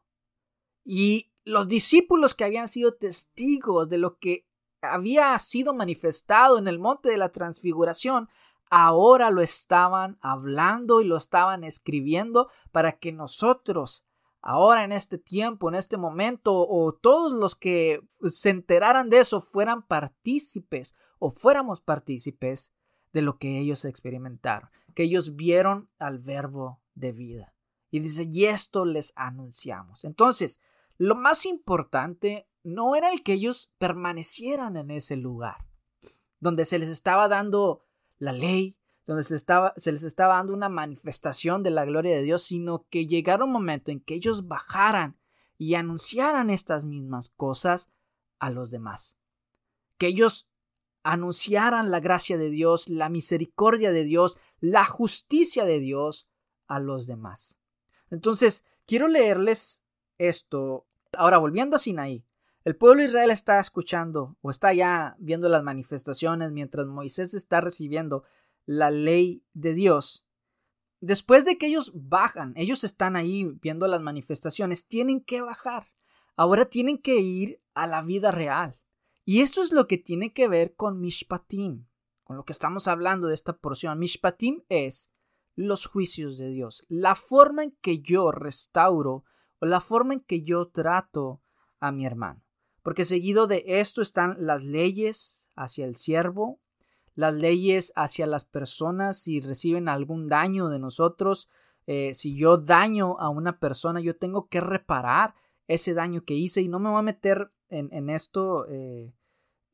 [0.83, 4.48] Y los discípulos que habían sido testigos de lo que
[4.81, 8.29] había sido manifestado en el monte de la transfiguración,
[8.69, 14.05] ahora lo estaban hablando y lo estaban escribiendo para que nosotros,
[14.41, 19.41] ahora en este tiempo, en este momento, o todos los que se enteraran de eso
[19.41, 22.73] fueran partícipes o fuéramos partícipes
[23.11, 27.53] de lo que ellos experimentaron, que ellos vieron al verbo de vida.
[27.91, 30.05] Y dice, y esto les anunciamos.
[30.05, 30.59] Entonces,
[30.97, 35.65] lo más importante no era el que ellos permanecieran en ese lugar,
[36.39, 37.85] donde se les estaba dando
[38.17, 42.21] la ley, donde se, estaba, se les estaba dando una manifestación de la gloria de
[42.21, 45.17] Dios, sino que llegara un momento en que ellos bajaran
[45.57, 47.91] y anunciaran estas mismas cosas
[48.39, 49.17] a los demás.
[49.97, 50.49] Que ellos
[51.03, 56.29] anunciaran la gracia de Dios, la misericordia de Dios, la justicia de Dios
[56.67, 57.59] a los demás.
[58.11, 59.81] Entonces, quiero leerles
[60.17, 60.85] esto.
[61.13, 62.23] Ahora, volviendo a Sinaí,
[62.69, 67.61] el pueblo de Israel está escuchando o está ya viendo las manifestaciones mientras Moisés está
[67.61, 68.25] recibiendo
[68.67, 70.27] la ley de Dios.
[71.01, 75.87] Después de que ellos bajan, ellos están ahí viendo las manifestaciones, tienen que bajar.
[76.35, 78.79] Ahora tienen que ir a la vida real.
[79.25, 81.87] Y esto es lo que tiene que ver con Mishpatim,
[82.23, 83.97] con lo que estamos hablando de esta porción.
[83.97, 85.11] Mishpatim es
[85.55, 89.23] los juicios de Dios, la forma en que yo restauro
[89.59, 91.41] o la forma en que yo trato
[91.79, 92.43] a mi hermano
[92.89, 96.59] porque seguido de esto están las leyes hacia el siervo,
[97.13, 101.49] las leyes hacia las personas si reciben algún daño de nosotros.
[101.85, 105.35] Eh, si yo daño a una persona, yo tengo que reparar
[105.67, 109.13] ese daño que hice y no me voy a meter en, esto eh,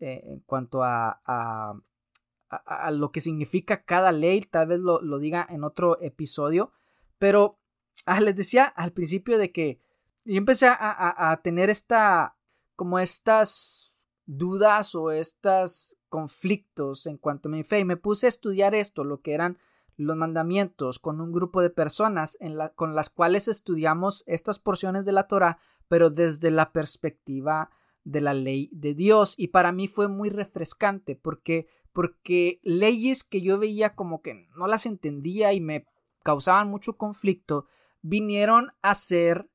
[0.01, 5.63] eh, en cuanto a, a, lo que significa cada ley, tal vez lo, diga en
[5.63, 6.73] otro episodio,
[7.17, 7.59] pero
[8.05, 9.79] ah, les decía al principio de que
[10.25, 12.34] yo empecé a, a tener esta
[12.75, 18.29] como estas dudas o estos conflictos en cuanto a mi fe y me puse a
[18.29, 19.57] estudiar esto, lo que eran
[19.97, 22.37] los mandamientos con un grupo de personas
[22.75, 25.57] con las cuales estudiamos estas porciones de la Torah,
[25.87, 27.69] pero desde la perspectiva
[28.03, 29.35] de la ley de Dios.
[29.37, 34.67] Y para mí fue muy refrescante porque, porque leyes que yo veía como que no
[34.67, 35.85] las entendía y me
[36.23, 37.67] causaban mucho conflicto,
[38.01, 39.49] vinieron a ser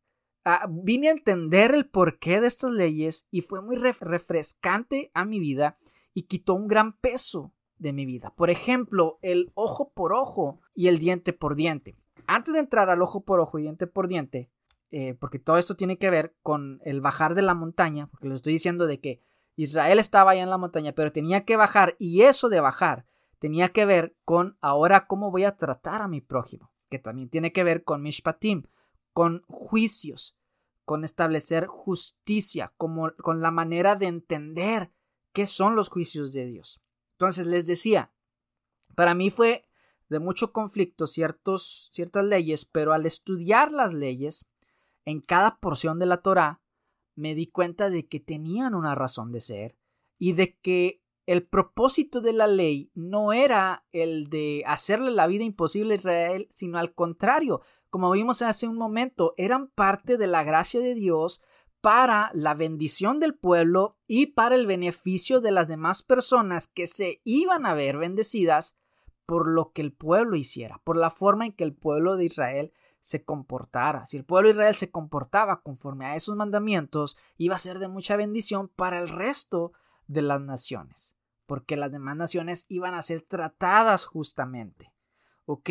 [0.68, 5.76] vine a entender el porqué de estas leyes y fue muy refrescante a mi vida
[6.14, 8.32] y quitó un gran peso de mi vida.
[8.36, 11.96] Por ejemplo, el ojo por ojo y el diente por diente.
[12.26, 14.50] Antes de entrar al ojo por ojo y diente por diente,
[14.90, 18.36] eh, porque todo esto tiene que ver con el bajar de la montaña, porque les
[18.36, 19.20] estoy diciendo de que
[19.56, 23.06] Israel estaba allá en la montaña, pero tenía que bajar y eso de bajar
[23.38, 27.52] tenía que ver con ahora cómo voy a tratar a mi prójimo, que también tiene
[27.52, 28.64] que ver con mishpatim,
[29.12, 30.36] con juicios,
[30.84, 34.92] con establecer justicia, como, con la manera de entender
[35.32, 36.82] qué son los juicios de Dios.
[37.12, 38.12] Entonces les decía,
[38.94, 39.64] para mí fue
[40.08, 41.90] de mucho conflicto ciertas
[42.24, 44.46] leyes, pero al estudiar las leyes
[45.04, 46.60] en cada porción de la Torá,
[47.14, 49.76] me di cuenta de que tenían una razón de ser
[50.18, 50.99] y de que
[51.30, 56.48] el propósito de la ley no era el de hacerle la vida imposible a Israel,
[56.50, 61.40] sino al contrario, como vimos hace un momento, eran parte de la gracia de Dios
[61.80, 67.20] para la bendición del pueblo y para el beneficio de las demás personas que se
[67.22, 68.76] iban a ver bendecidas
[69.24, 72.72] por lo que el pueblo hiciera, por la forma en que el pueblo de Israel
[72.98, 74.04] se comportara.
[74.04, 77.86] Si el pueblo de Israel se comportaba conforme a esos mandamientos, iba a ser de
[77.86, 79.72] mucha bendición para el resto
[80.10, 81.16] de las naciones,
[81.50, 84.92] porque las demás naciones iban a ser tratadas justamente.
[85.46, 85.70] Ok,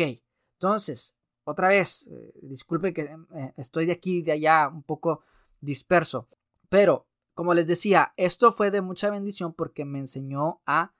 [0.52, 5.24] entonces, otra vez, eh, disculpe que eh, estoy de aquí y de allá un poco
[5.58, 6.26] disperso.
[6.68, 10.92] Pero, como les decía, esto fue de mucha bendición porque me enseñó a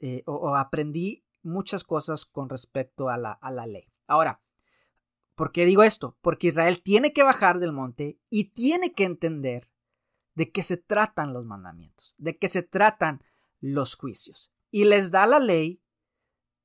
[0.00, 3.92] eh, o, aprendí muchas cosas con respecto a la, a la ley.
[4.08, 4.42] Ahora,
[5.36, 6.18] ¿por qué digo esto?
[6.22, 9.70] Porque Israel tiene que bajar del monte y tiene que entender
[10.34, 13.22] de qué se tratan los mandamientos, de qué se tratan
[13.72, 14.52] los juicios.
[14.70, 15.80] Y les da la ley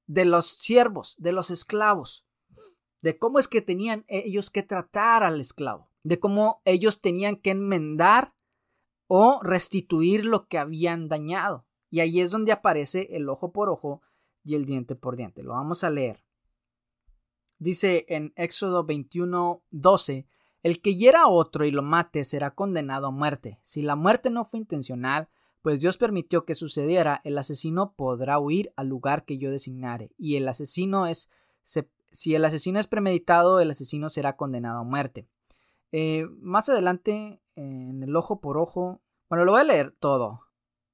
[0.08, 2.26] de los siervos, de los esclavos,
[3.02, 7.52] de cómo es que tenían ellos que tratar al esclavo de cómo ellos tenían que
[7.52, 8.34] enmendar
[9.08, 11.66] o restituir lo que habían dañado.
[11.90, 14.02] Y ahí es donde aparece el ojo por ojo
[14.44, 15.44] y el diente por diente.
[15.44, 16.24] Lo vamos a leer.
[17.58, 20.28] Dice en Éxodo 21, 12,
[20.64, 23.60] el que hiera a otro y lo mate será condenado a muerte.
[23.64, 25.30] Si la muerte no fue intencional,
[25.62, 30.36] pues Dios permitió que sucediera, el asesino podrá huir al lugar que yo designare, y
[30.36, 31.30] el asesino es
[32.12, 35.28] si el asesino es premeditado, el asesino será condenado a muerte.
[35.92, 40.42] Eh, más adelante, en el ojo por ojo, bueno, lo voy a leer todo.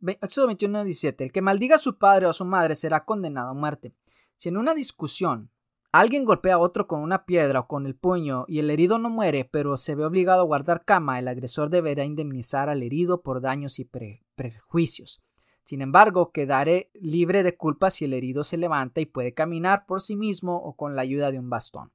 [0.01, 1.23] Éxodo 21, 17.
[1.23, 3.93] El que maldiga a su padre o a su madre será condenado a muerte.
[4.35, 5.51] Si en una discusión
[5.99, 9.09] alguien golpea a otro con una piedra o con el puño y el herido no
[9.09, 13.39] muere, pero se ve obligado a guardar cama, el agresor deberá indemnizar al herido por
[13.39, 13.89] daños y
[14.35, 15.21] prejuicios.
[15.63, 20.01] Sin embargo, quedaré libre de culpa si el herido se levanta y puede caminar por
[20.01, 21.91] sí mismo o con la ayuda de un bastón.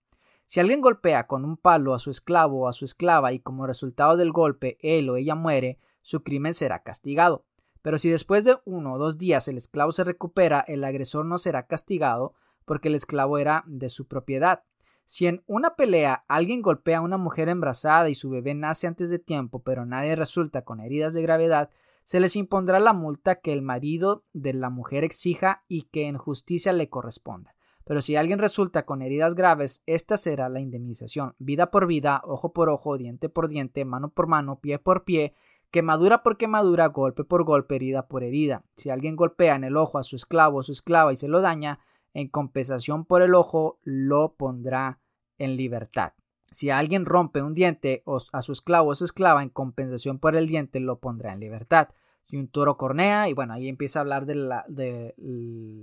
[0.46, 3.66] Si alguien golpea con un palo a su esclavo o a su esclava y como
[3.66, 7.44] resultado del golpe él o ella muere, su crimen será castigado.
[7.82, 11.38] Pero si después de uno o dos días el esclavo se recupera, el agresor no
[11.38, 12.34] será castigado
[12.70, 14.62] porque el esclavo era de su propiedad.
[15.04, 19.10] Si en una pelea alguien golpea a una mujer embarazada y su bebé nace antes
[19.10, 21.70] de tiempo, pero nadie resulta con heridas de gravedad,
[22.04, 26.16] se les impondrá la multa que el marido de la mujer exija y que en
[26.16, 27.56] justicia le corresponda.
[27.84, 32.52] Pero si alguien resulta con heridas graves, esta será la indemnización, vida por vida, ojo
[32.52, 35.34] por ojo, diente por diente, mano por mano, pie por pie,
[35.72, 38.62] quemadura por quemadura, golpe por golpe, herida por herida.
[38.76, 41.40] Si alguien golpea en el ojo a su esclavo o su esclava y se lo
[41.40, 41.80] daña,
[42.14, 45.00] en compensación por el ojo, lo pondrá
[45.38, 46.12] en libertad.
[46.50, 50.48] Si alguien rompe un diente a su esclavo o su esclava, en compensación por el
[50.48, 51.88] diente, lo pondrá en libertad
[52.32, 55.14] y un toro cornea y bueno, ahí empieza a hablar del de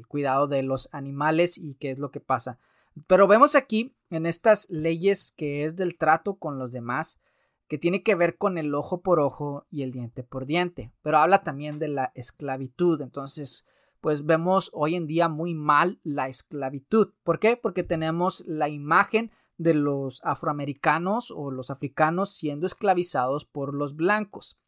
[0.08, 2.60] cuidado de los animales y qué es lo que pasa.
[3.06, 7.20] Pero vemos aquí en estas leyes que es del trato con los demás,
[7.68, 11.18] que tiene que ver con el ojo por ojo y el diente por diente, pero
[11.18, 13.02] habla también de la esclavitud.
[13.02, 13.66] Entonces,
[14.02, 17.14] pues vemos hoy en día muy mal la esclavitud.
[17.24, 17.58] ¿Por qué?
[17.58, 24.60] Porque tenemos la imagen de los afroamericanos o los africanos siendo esclavizados por los blancos,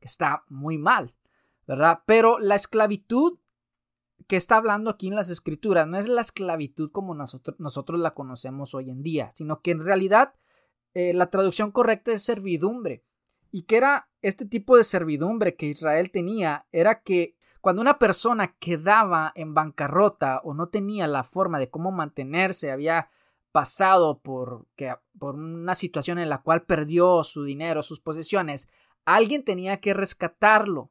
[0.00, 1.14] que está muy mal.
[1.66, 2.00] ¿verdad?
[2.06, 3.38] Pero la esclavitud
[4.26, 8.14] que está hablando aquí en las escrituras no es la esclavitud como nosotros, nosotros la
[8.14, 10.34] conocemos hoy en día, sino que en realidad
[10.94, 13.04] eh, la traducción correcta es servidumbre.
[13.50, 17.33] ¿Y qué era este tipo de servidumbre que Israel tenía era que
[17.64, 23.08] cuando una persona quedaba en bancarrota o no tenía la forma de cómo mantenerse, había
[23.52, 28.68] pasado por, que, por una situación en la cual perdió su dinero, sus posesiones,
[29.06, 30.90] alguien tenía que rescatarlo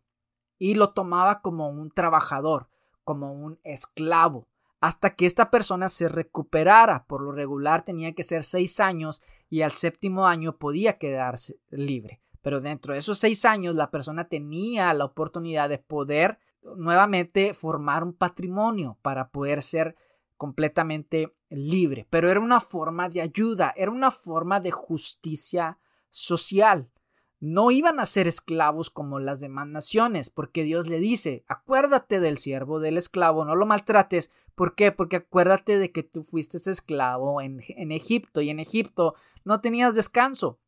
[0.57, 2.69] y lo tomaba como un trabajador,
[3.03, 4.47] como un esclavo,
[4.81, 7.05] hasta que esta persona se recuperara.
[7.05, 12.23] Por lo regular tenía que ser seis años y al séptimo año podía quedarse libre.
[12.41, 16.39] Pero dentro de esos seis años la persona tenía la oportunidad de poder
[16.75, 19.95] nuevamente formar un patrimonio para poder ser
[20.37, 22.07] completamente libre.
[22.09, 26.89] Pero era una forma de ayuda, era una forma de justicia social.
[27.39, 32.37] No iban a ser esclavos como las demás naciones, porque Dios le dice, acuérdate del
[32.37, 34.31] siervo, del esclavo, no lo maltrates.
[34.55, 34.91] ¿Por qué?
[34.93, 39.95] Porque acuérdate de que tú fuiste esclavo en, en Egipto y en Egipto no tenías
[39.95, 40.59] descanso.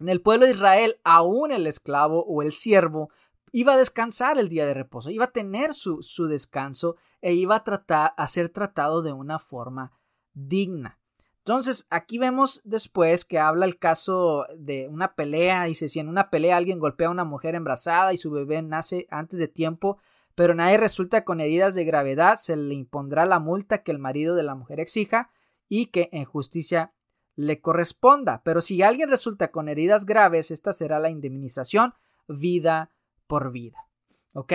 [0.00, 3.10] En el pueblo de Israel, aún el esclavo o el siervo
[3.52, 7.56] iba a descansar el día de reposo, iba a tener su, su descanso e iba
[7.56, 9.92] a, tratar, a ser tratado de una forma
[10.32, 10.98] digna.
[11.38, 15.64] Entonces, aquí vemos después que habla el caso de una pelea.
[15.64, 19.06] Dice: Si en una pelea alguien golpea a una mujer embarazada y su bebé nace
[19.10, 19.98] antes de tiempo,
[20.34, 24.34] pero nadie resulta con heridas de gravedad, se le impondrá la multa que el marido
[24.34, 25.30] de la mujer exija
[25.68, 26.92] y que en justicia
[27.36, 28.42] le corresponda.
[28.44, 31.94] Pero si alguien resulta con heridas graves, esta será la indemnización
[32.28, 32.90] vida
[33.30, 33.86] por vida.
[34.32, 34.52] Ok.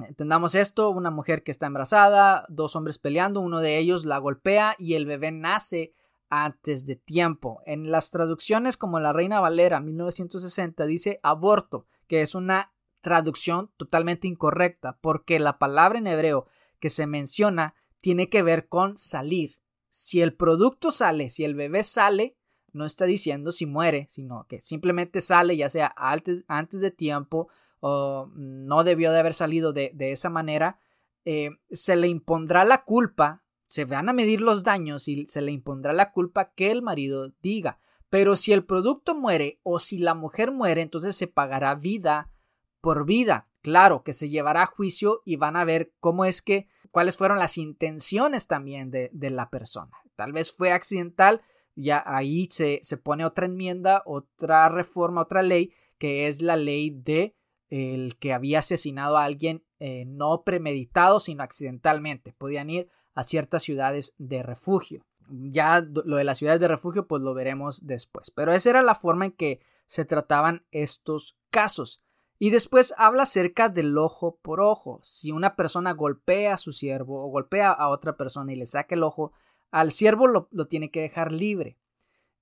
[0.00, 4.74] Entendamos esto, una mujer que está embarazada, dos hombres peleando, uno de ellos la golpea
[4.78, 5.94] y el bebé nace
[6.30, 7.60] antes de tiempo.
[7.66, 12.72] En las traducciones como la Reina Valera 1960 dice aborto, que es una
[13.02, 16.46] traducción totalmente incorrecta, porque la palabra en hebreo
[16.80, 19.58] que se menciona tiene que ver con salir.
[19.90, 22.36] Si el producto sale, si el bebé sale,
[22.72, 27.48] no está diciendo si muere, sino que simplemente sale, ya sea antes, antes de tiempo
[27.88, 30.80] o no debió de haber salido de, esa manera,
[31.24, 35.52] eh, se le impondrá la culpa, se van a medir los daños y se le
[35.52, 37.78] impondrá la culpa que el marido diga.
[38.10, 42.32] Pero si el producto muere o si la mujer muere, entonces se pagará vida
[42.80, 43.48] por vida.
[43.62, 47.38] Claro que se llevará a juicio y van a ver cómo es que, cuáles fueron
[47.38, 49.96] las intenciones también de, de la persona.
[50.16, 51.40] Tal vez fue accidental,
[51.76, 56.90] ya ahí se, se pone otra enmienda, otra reforma, otra ley, que es la ley
[56.90, 57.36] de
[57.70, 62.32] el que había asesinado a alguien eh, no premeditado, sino accidentalmente.
[62.32, 65.04] Podían ir a ciertas ciudades de refugio.
[65.28, 68.30] Ya lo de las ciudades de refugio, pues lo veremos después.
[68.30, 72.02] Pero esa era la forma en que se trataban estos casos.
[72.38, 75.00] Y después habla acerca del ojo por ojo.
[75.02, 78.94] Si una persona golpea a su siervo o golpea a otra persona y le saca
[78.94, 79.32] el ojo,
[79.70, 81.78] al siervo lo, tiene que dejar libre.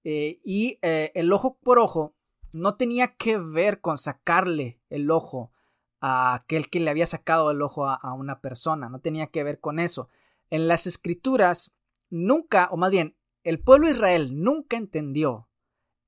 [0.03, 2.15] Eh, y eh, el ojo por ojo
[2.55, 5.53] no tenía que ver con sacarle el ojo
[6.01, 9.61] a aquel que le había sacado el ojo a, una persona, no tenía que ver
[9.61, 10.11] con eso.
[10.51, 11.75] En las escrituras,
[12.11, 15.49] nunca, o más bien, el pueblo Israel nunca entendió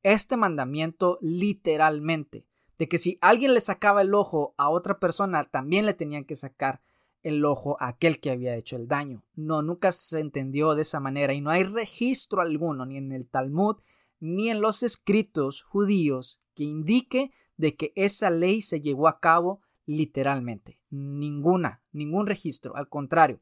[0.02, 2.46] este mandamiento literalmente,
[2.78, 6.36] de que si alguien le sacaba el ojo a otra persona, también le tenían que
[6.36, 6.82] sacar
[7.22, 9.24] el ojo a aquel que había hecho el daño.
[9.34, 13.26] No, nunca se entendió de esa manera y no hay registro alguno, ni en el
[13.26, 13.78] Talmud,
[14.20, 19.60] ni en los escritos judíos que indique de que esa ley se llevó a cabo
[19.86, 20.80] literalmente.
[20.90, 23.40] Ninguna, ningún registro, al contrario.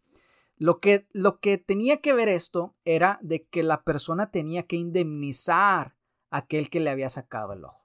[0.56, 4.76] Lo que, lo que tenía que ver esto era de que la persona tenía que
[4.76, 5.96] indemnizar
[6.30, 7.84] a aquel que le había sacado el ojo.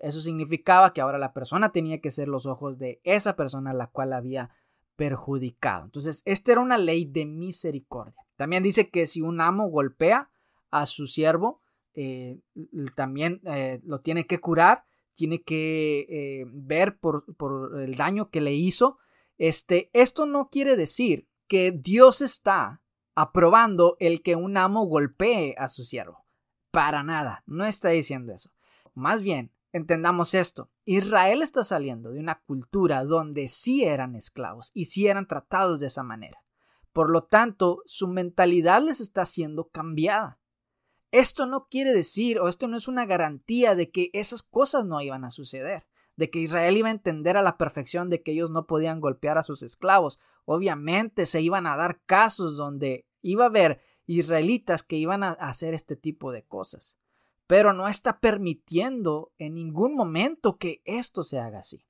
[0.00, 3.74] Eso significaba que ahora la persona tenía que ser los ojos de esa persona a
[3.74, 4.50] la cual había
[4.96, 5.84] perjudicado.
[5.84, 8.20] Entonces, esta era una ley de misericordia.
[8.36, 10.30] También dice que si un amo golpea
[10.72, 11.61] a su siervo,
[11.94, 12.40] eh,
[12.94, 14.84] también eh, lo tiene que curar,
[15.14, 18.98] tiene que eh, ver por, por, el daño que le hizo.
[19.38, 22.82] Este, esto no quiere decir que Dios está
[23.14, 26.24] aprobando el que un amo golpee a su siervo.
[26.70, 28.50] Para nada, no está diciendo eso.
[28.94, 30.70] Más bien, entendamos esto.
[30.84, 35.88] Israel está saliendo de una cultura donde sí eran esclavos y sí eran tratados de
[35.88, 36.42] esa manera.
[36.92, 40.40] Por lo tanto, su mentalidad les está siendo cambiada.
[41.12, 45.00] Esto no quiere decir o esto no es una garantía de que esas cosas no
[45.02, 45.86] iban a suceder,
[46.16, 49.36] de que Israel iba a entender a la perfección de que ellos no podían golpear
[49.36, 50.18] a sus esclavos.
[50.46, 55.74] Obviamente se iban a dar casos donde iba a haber israelitas que iban a hacer
[55.74, 56.98] este tipo de cosas,
[57.46, 61.84] pero no está permitiendo en ningún momento que esto se haga así.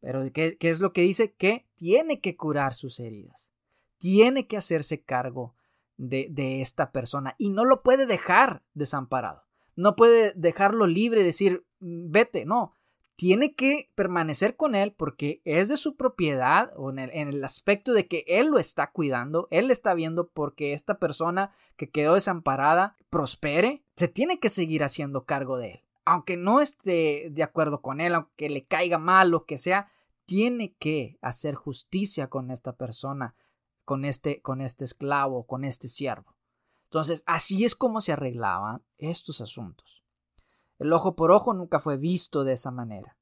[0.00, 1.32] Pero ¿qué, es lo que dice?
[1.32, 3.52] Que tiene que curar sus heridas,
[3.96, 5.54] tiene que hacerse cargo
[5.98, 9.42] de, esta persona y no lo puede dejar desamparado.
[9.76, 12.72] No puede dejarlo libre y decir, mm, vete, no.
[13.16, 18.06] tiene que permanecer con él porque es de su propiedad o en el, aspecto de
[18.06, 23.82] que él lo está cuidando, él está viendo porque esta persona que quedó desamparada prospere,
[23.96, 25.80] se tiene que seguir haciendo cargo de él.
[26.04, 29.90] Aunque no esté de acuerdo con él, aunque le caiga mal, lo que sea,
[30.24, 33.34] tiene que hacer justicia con esta persona,
[33.88, 36.36] con este, con este esclavo, con este siervo.
[36.88, 40.04] Entonces, así es como se arreglaban estos asuntos.
[40.78, 43.16] El ojo por ojo nunca fue visto de esa manera.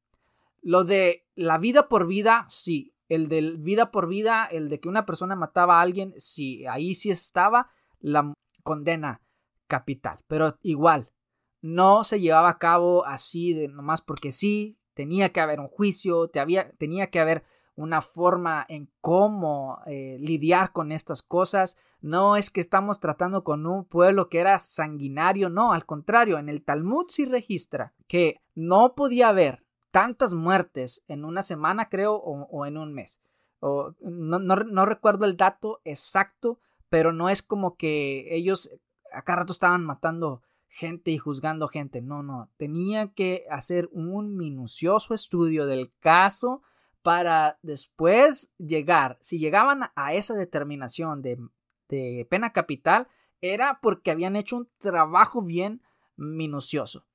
[0.62, 2.92] Lo de la vida por vida, sí.
[3.08, 6.66] El de vida por vida, el de que una persona mataba a alguien, sí.
[6.66, 9.22] Ahí sí estaba la condena
[9.68, 10.18] capital.
[10.26, 11.12] Pero igual,
[11.60, 14.80] no se llevaba a cabo así de nomás porque sí.
[14.94, 17.44] Tenía que haber un juicio, tenía que haber
[17.76, 21.76] una forma en cómo eh, lidiar con estas cosas.
[22.00, 26.48] No es que estamos tratando con un pueblo que era sanguinario, no, al contrario, en
[26.48, 32.66] el Talmud sí registra que no podía haber tantas muertes en una semana, creo, o,
[32.66, 33.20] en un mes.
[33.60, 36.58] O, no, no, recuerdo el dato exacto,
[36.88, 38.70] pero no es como que ellos
[39.12, 42.02] acá rato estaban matando gente y juzgando gente.
[42.02, 46.62] No, no, tenía que hacer un minucioso estudio del caso
[47.06, 53.06] para después llegar, si llegaban a esa determinación de, pena capital,
[53.40, 55.82] era porque habían hecho un trabajo bien
[56.16, 57.06] minucioso.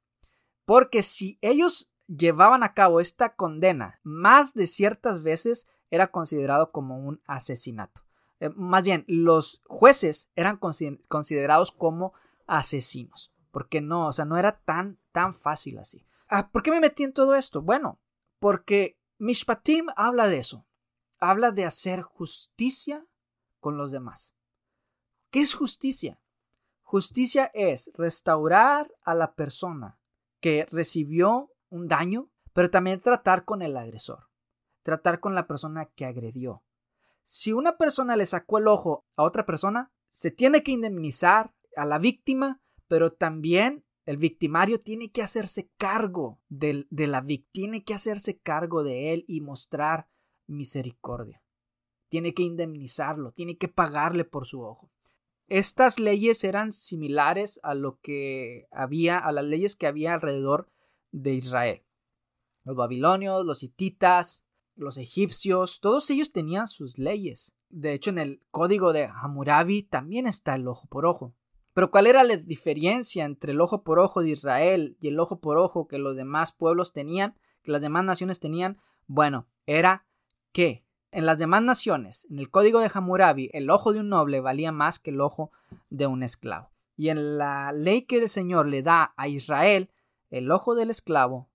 [0.63, 6.97] Porque si ellos llevaban a cabo esta condena más de ciertas veces, era considerado como
[6.97, 8.03] un asesinato.
[8.39, 10.57] Eh, más bien, los jueces eran
[11.09, 12.13] considerados como
[12.47, 13.33] asesinos.
[13.51, 16.07] Porque no, o sea, no era tan, tan fácil así.
[16.29, 17.61] Ah, ¿Por qué me metí en todo esto?
[17.61, 17.99] Bueno,
[18.39, 20.65] porque Mishpatim habla de eso.
[21.19, 23.05] Habla de hacer justicia
[23.59, 24.33] con los demás.
[25.29, 26.19] ¿Qué es justicia?
[26.81, 29.99] Justicia es restaurar a la persona
[30.39, 34.27] que recibió un daño, pero también tratar con el agresor,
[34.81, 36.63] tratar con la persona que agredió.
[37.21, 41.85] Si una persona le sacó el ojo a otra persona, se tiene que indemnizar a
[41.85, 47.93] la víctima, pero también el victimario tiene que hacerse cargo de, la víctima, tiene que
[47.93, 50.07] hacerse cargo de él y mostrar
[50.47, 51.41] misericordia.
[52.09, 54.91] Tiene que indemnizarlo, tiene que pagarle por su ojo.
[55.47, 60.69] Estas leyes eran similares a lo que había, a las leyes que había alrededor
[61.11, 61.83] de Israel.
[62.63, 64.45] Los babilonios, los hititas,
[64.75, 67.55] los egipcios, todos ellos tenían sus leyes.
[67.69, 71.33] De hecho, en el código de Hammurabi también está el ojo por ojo.
[71.73, 75.39] Pero ¿cuál era la diferencia entre el ojo por ojo de Israel y el ojo
[75.39, 78.77] por ojo que los demás pueblos tenían, que las demás naciones tenían?
[79.07, 80.05] Bueno, era
[80.51, 84.41] que en las demás naciones, en el código de Hammurabi, el ojo de un noble
[84.41, 85.51] valía más que el ojo
[85.89, 86.71] de un esclavo.
[86.95, 89.89] Y en la ley que el Señor le da a Israel,
[90.29, 91.49] el ojo del esclavo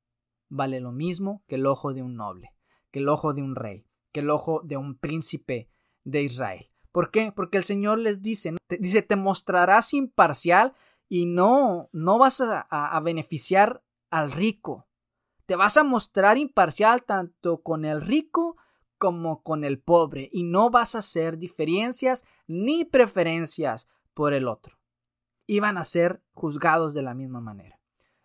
[0.49, 2.53] vale lo mismo que el ojo de un noble,
[2.91, 5.69] que el ojo de un rey, que el ojo de un príncipe
[6.05, 6.71] de Israel.
[6.97, 7.31] ¿Por qué?
[7.31, 10.73] Porque el Señor les dice, te, dice, te mostrarás imparcial
[11.11, 14.87] y no, no vas a, a beneficiar al rico.
[15.45, 18.57] Te vas a mostrar imparcial tanto con el rico
[18.97, 24.79] como con el pobre y no vas a hacer diferencias ni preferencias por el otro.
[25.47, 27.79] Iban a ser juzgados de la misma manera.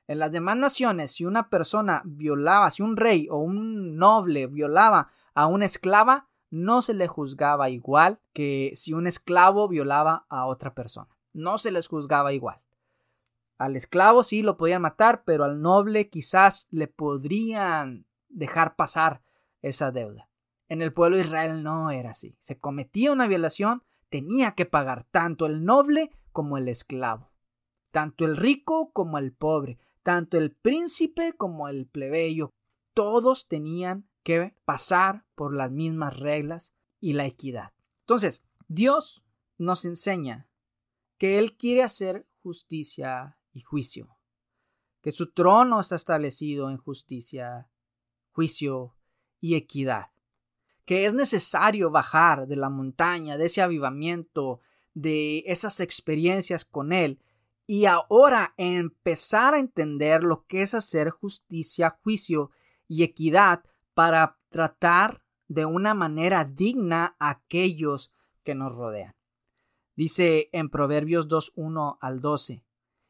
[0.08, 5.10] En las demás naciones, si una persona violaba, si un rey o un noble violaba
[5.34, 10.76] a una esclava, no se le juzgaba igual que si un esclavo violaba a otra
[10.76, 11.08] persona.
[11.34, 12.62] No se les juzgaba igual.
[13.58, 19.22] Al esclavo sí lo podían matar, pero al noble quizás le podrían dejar pasar
[19.62, 20.30] esa deuda.
[20.68, 22.36] En el pueblo de Israel no era así.
[22.40, 27.32] Se cometía una violación, tenía que pagar tanto el noble como el esclavo,
[27.92, 32.50] tanto el rico como el pobre, tanto el príncipe como el plebeyo.
[32.94, 37.74] Todos tenían que pasar por las mismas reglas y la equidad.
[38.02, 39.24] Entonces, Dios
[39.58, 40.48] nos enseña
[41.18, 44.18] que Él quiere hacer justicia y juicio,
[45.02, 47.70] que su trono está establecido en justicia,
[48.32, 48.96] juicio
[49.40, 50.12] y equidad,
[50.86, 54.62] que es necesario bajar de la montaña, de ese avivamiento,
[54.94, 57.20] de esas experiencias con Él,
[57.68, 62.52] y ahora empezar a entender lo que es hacer justicia, juicio
[62.88, 63.64] y equidad
[64.02, 68.12] para tratar de una manera digna a aquellos
[68.44, 69.14] que nos rodean.
[69.96, 72.66] Dice en Proverbios 2.1 al 12,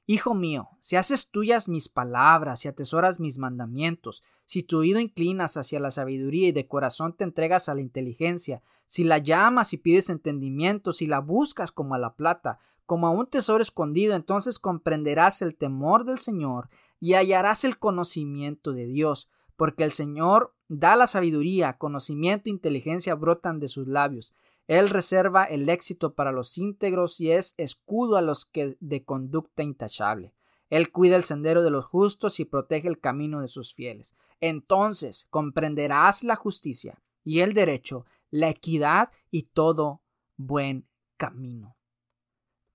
[0.05, 5.55] Hijo mío, si haces tuyas mis palabras y atesoras mis mandamientos, si tu oído inclinas
[5.55, 9.77] hacia la sabiduría y de corazón te entregas a la inteligencia, si la llamas y
[9.77, 14.59] pides entendimiento, si la buscas como a la plata, como a un tesoro escondido, entonces
[14.59, 16.67] comprenderás el temor del Señor
[16.99, 23.13] y hallarás el conocimiento de Dios, porque el Señor da la sabiduría, conocimiento e inteligencia
[23.15, 24.33] brotan de sus labios.
[24.67, 29.63] Él reserva el éxito para los íntegros y es escudo a los que de conducta
[29.63, 30.33] intachable.
[30.69, 34.15] Él cuida el sendero de los justos y protege el camino de sus fieles.
[34.39, 40.01] Entonces comprenderás la justicia y el derecho, la equidad y todo
[40.37, 41.75] buen camino.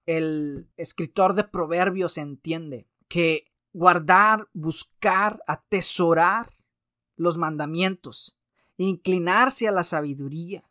[0.04, 6.55] El escritor de Proverbios entiende que guardar, buscar, atesorar
[7.16, 8.36] los mandamientos,
[8.76, 10.70] inclinarse a la sabiduría,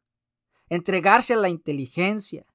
[0.69, 2.45] entregarse a la inteligencia,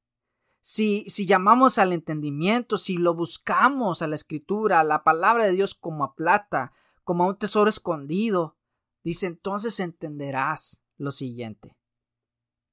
[0.61, 5.53] si, si llamamos al entendimiento, si lo buscamos a la escritura, a la palabra de
[5.53, 6.73] Dios como a plata,
[7.03, 8.57] como a un tesoro escondido,
[9.03, 11.77] dice entonces entenderás lo siguiente.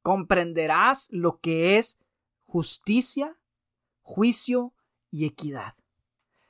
[0.02, 1.98] Comprenderás lo que es
[2.46, 3.40] justicia,
[4.02, 4.74] juicio
[5.10, 5.76] y equidad.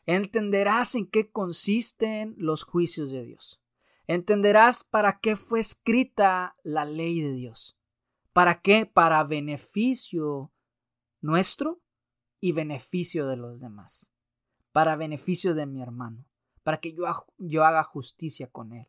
[0.05, 3.61] Entenderás en qué consisten los juicios de Dios.
[4.07, 7.77] Entenderás para qué fue escrita la ley de Dios.
[8.31, 8.85] ¿Para qué?
[8.85, 10.53] Para beneficio
[11.19, 11.81] nuestro
[12.39, 14.11] y beneficio de los demás,
[14.71, 16.25] para beneficio de mi hermano,
[16.63, 17.05] para que yo,
[17.37, 18.87] yo haga justicia con él,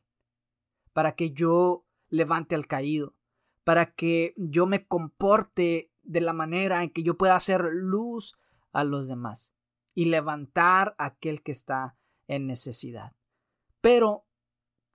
[0.93, 3.17] para que yo levante al caído,
[3.65, 8.39] para que yo me comporte de la manera en que yo pueda hacer luz
[8.73, 9.55] a los demás
[9.95, 11.97] y levantar a aquel que está
[12.29, 13.17] en necesidad.
[13.81, 14.28] Pero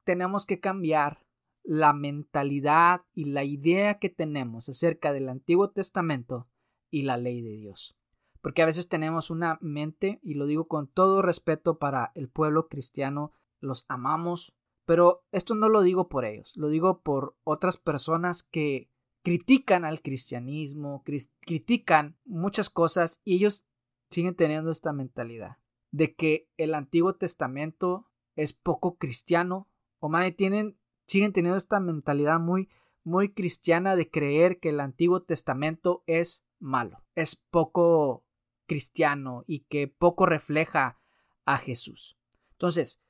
[0.04, 1.26] tenemos que cambiar
[1.64, 6.47] la mentalidad y la idea que tenemos acerca del Antiguo Testamento
[6.91, 7.95] y la ley de Dios.
[8.41, 12.68] Porque a veces tenemos una mente, y lo digo con todo respeto para el pueblo
[12.68, 13.32] cristiano,
[13.62, 14.54] los amamos,
[14.86, 18.89] pero esto no lo digo por ellos, lo digo por otras personas que
[19.24, 21.04] critican al cristianismo,
[21.39, 23.66] critican muchas cosas y ellos
[24.10, 25.58] siguen teniendo esta mentalidad
[25.91, 29.70] de que el Antiguo Testamento es poco cristiano
[30.06, 30.78] o tienen
[31.08, 32.70] siguen teniendo esta mentalidad muy
[33.06, 38.26] muy cristiana de creer que el Antiguo Testamento es malo, es poco
[38.66, 40.99] cristiano y que poco refleja
[41.45, 42.18] a Jesús.
[42.51, 43.01] Entonces,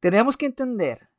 [0.00, 1.10] tenemos que entender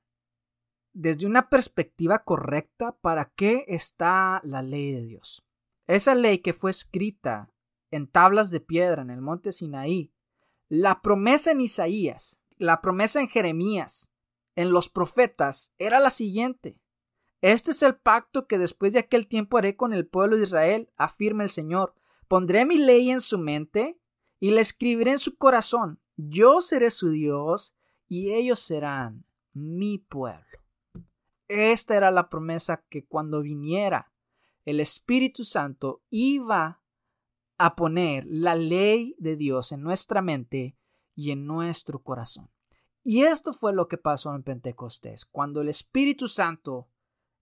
[0.92, 5.46] desde una perspectiva correcta para qué está la ley de Dios.
[5.88, 7.54] Esa ley que fue escrita
[7.90, 10.14] en tablas de piedra en el monte Sinaí,
[10.68, 14.12] la promesa en Isaías, la promesa en Jeremías,
[14.56, 16.80] en los profetas, era la siguiente.
[17.42, 20.90] Este es el pacto que después de aquel tiempo haré con el pueblo de Israel,
[20.98, 21.96] afirma el Señor.
[22.28, 23.98] Pondré mi ley en su mente
[24.40, 26.00] y la escribiré en su corazón.
[26.18, 27.76] Yo seré su Dios
[28.08, 30.44] y ellos serán mi pueblo.
[31.48, 34.12] Esta era la promesa que cuando viniera
[34.66, 36.82] el Espíritu Santo iba
[37.58, 40.76] a poner la ley de Dios en nuestra mente
[41.16, 42.50] y en nuestro corazón.
[43.04, 46.90] Y esto fue lo que pasó en Pentecostés, cuando el Espíritu Santo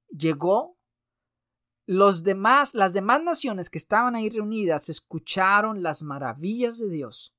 [0.09, 0.77] llegó,
[1.85, 7.33] los demás, las demás naciones que estaban ahí reunidas escucharon las maravillas de Dios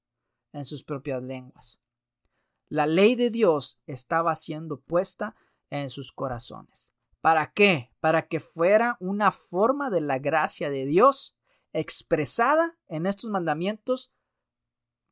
[0.52, 1.80] en sus propias lenguas.
[2.68, 5.36] La ley de Dios estaba siendo puesta
[5.70, 6.94] en sus corazones.
[7.20, 7.90] ¿Para qué?
[8.00, 11.36] Para que fuera una forma de la gracia de Dios
[11.72, 14.12] expresada en estos mandamientos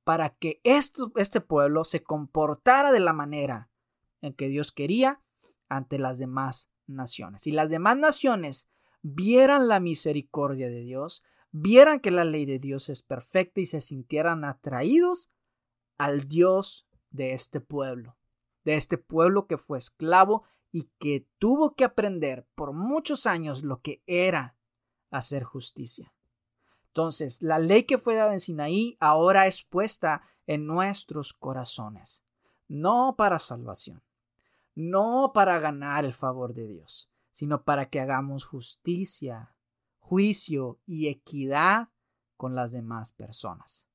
[0.06, 3.70] para que este pueblo se comportara de la manera
[4.20, 5.20] en que Dios quería
[5.68, 7.48] ante las demás naciones.
[7.48, 8.68] Y las demás naciones
[9.02, 13.80] vieran la misericordia de Dios, vieran que la ley de Dios es perfecta y se
[13.80, 15.32] sintieran atraídos
[15.98, 18.16] al Dios de este pueblo,
[18.64, 23.80] de este pueblo que fue esclavo y que tuvo que aprender por muchos años lo
[23.80, 24.56] que era
[25.10, 26.14] hacer justicia.
[26.96, 32.24] Entonces, la ley que fue dada en Sinaí ahora es puesta en nuestros corazones,
[32.68, 34.02] no para salvación,
[34.74, 39.54] no para ganar el favor de Dios, sino para que hagamos justicia,
[39.98, 41.90] juicio y equidad
[42.38, 43.86] con las demás personas.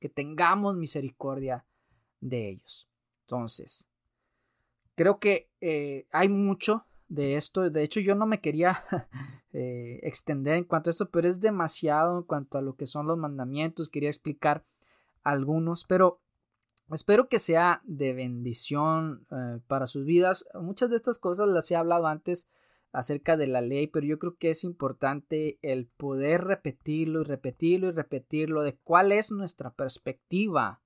[0.00, 1.66] Que tengamos misericordia
[2.22, 2.88] de ellos.
[3.26, 3.86] Entonces,
[4.94, 7.68] creo que eh, hay mucho de esto.
[7.70, 8.84] De hecho, yo no me quería
[9.52, 13.06] eh, extender en cuanto a esto, pero es demasiado en cuanto a lo que son
[13.06, 13.88] los mandamientos.
[13.88, 14.64] Quería explicar
[15.22, 16.20] algunos, pero
[16.90, 20.46] Espero que sea de bendición eh, para sus vidas.
[20.54, 22.48] Muchas de estas cosas las he hablado antes
[22.92, 27.88] acerca de la ley, pero yo creo que es importante el poder repetirlo y repetirlo
[27.88, 30.80] y repetirlo de cuál es nuestra perspectiva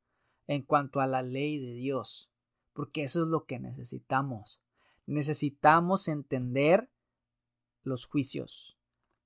[0.48, 2.30] en cuanto a la ley de Dios,
[2.72, 4.61] porque eso es lo que necesitamos.
[5.06, 6.90] Necesitamos entender
[7.82, 8.78] los juicios,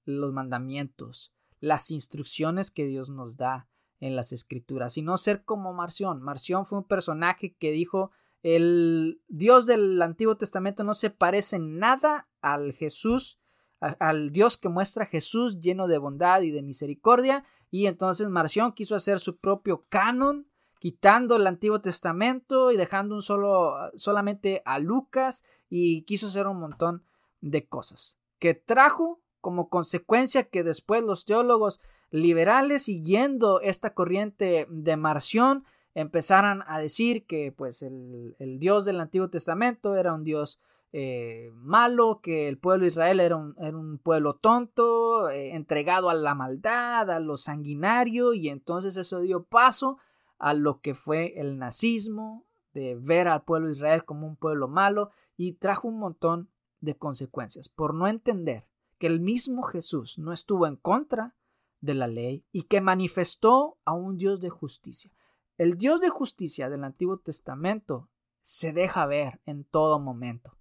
[0.05, 3.69] los mandamientos, las instrucciones que Dios nos da
[4.01, 6.23] en las escrituras, y no ser como Marción.
[6.23, 8.11] Marción fue un personaje que dijo
[8.43, 13.41] El Dios del Antiguo Testamento no se parece en nada al Jesús,
[13.81, 17.45] al Dios que muestra Jesús lleno de bondad y de misericordia.
[17.71, 20.47] Y entonces Marción quiso hacer su propio canon,
[20.79, 26.61] quitando el Antiguo Testamento y dejando un solo, solamente a Lucas y quiso hacer un
[26.61, 27.03] montón
[27.41, 34.97] de cosas que trajo como consecuencia que después los teólogos liberales siguiendo esta corriente de
[34.97, 35.65] Marción
[35.95, 40.61] empezaran a decir que pues el, Dios del Antiguo Testamento era un Dios
[40.93, 46.35] eh, malo, que el pueblo de Israel era un, pueblo tonto, eh, entregado a la
[46.35, 49.99] maldad, a lo sanguinario, y entonces eso dio paso
[50.39, 54.69] a lo que fue el nazismo, de ver al pueblo de Israel como un pueblo
[54.69, 58.67] malo, y trajo un montón de consecuencias por no entender
[58.99, 61.35] que el mismo Jesús no estuvo en contra
[61.81, 65.11] de la ley y que manifestó a un Dios de justicia.
[65.59, 68.11] El Dios de justicia del Antiguo Testamento
[68.41, 70.57] se deja ver en todo momento.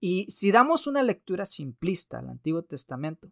[0.00, 3.30] Y si damos una lectura simplista al Antiguo Testamento,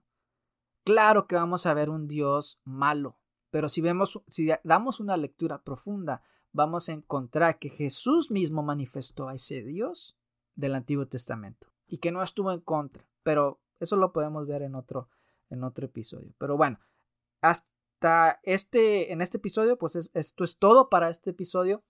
[0.84, 3.18] claro que vamos a ver un Dios malo,
[3.50, 6.22] pero si vemos si damos una lectura profunda,
[6.52, 10.16] vamos a encontrar que Jesús mismo manifestó a ese Dios
[10.54, 14.74] del Antiguo Testamento y que no estuvo en contra, pero eso lo podemos ver en
[14.74, 15.08] otro
[15.50, 16.34] en otro episodio.
[16.38, 16.78] Pero bueno,
[17.40, 21.84] hasta este, en este episodio, pues esto es todo para este episodio.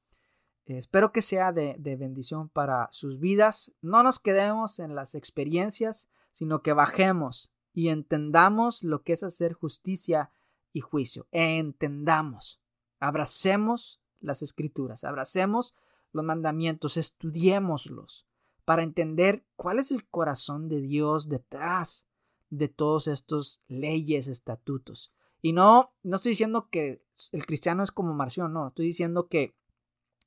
[0.67, 3.73] espero que sea de, de, bendición para sus vidas.
[3.81, 9.55] No nos quedemos en las experiencias, sino que bajemos y entendamos lo que es hacer
[9.55, 10.31] justicia
[10.73, 11.27] y juicio.
[11.31, 12.61] Entendamos,
[13.01, 15.75] abracemos las escrituras, abracemos
[16.13, 18.27] los mandamientos, estudiémoslos
[18.65, 22.07] para entender cuál es el corazón de Dios detrás
[22.51, 25.13] de todos estos leyes, estatutos.
[25.41, 27.03] Y no, no estoy diciendo que
[27.33, 29.55] el cristiano es como Marción, no, estoy diciendo que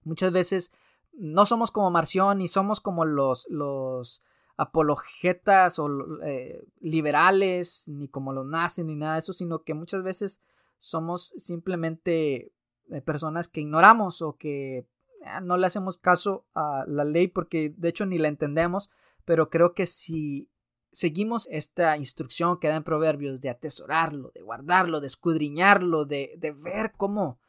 [0.03, 0.71] muchas veces
[1.13, 4.23] no somos como Marción ni somos como los, los
[4.57, 5.89] apologetas o
[6.23, 10.41] eh, liberales, ni como los nacen, ni nada de eso, sino que muchas veces
[10.77, 12.53] somos simplemente
[12.89, 14.87] eh, personas que ignoramos o que
[15.25, 18.89] ah, no le hacemos caso a la ley porque de hecho ni la entendemos,
[19.25, 20.49] pero creo que si
[20.91, 26.51] seguimos esta instrucción que da en Proverbios de atesorarlo, de guardarlo, de escudriñarlo, de, de
[26.51, 27.39] ver como,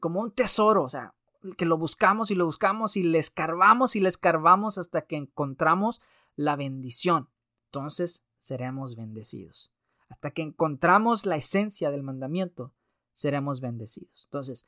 [0.00, 1.14] como un tesoro, o sea,
[1.56, 6.00] que lo buscamos y lo buscamos y le escarbamos y le escarbamos hasta que encontramos
[6.38, 7.28] la bendición.
[7.66, 9.72] Entonces seremos bendecidos.
[10.08, 12.72] Hasta que encontramos la esencia del mandamiento,
[13.12, 14.24] seremos bendecidos.
[14.26, 14.64] Entonces,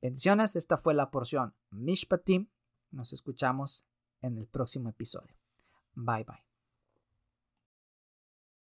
[0.00, 2.46] bendiciones, esta fue la porción Mishpatim.
[2.92, 3.84] Nos escuchamos
[4.22, 5.36] en el próximo episodio.
[5.94, 6.43] Bye bye.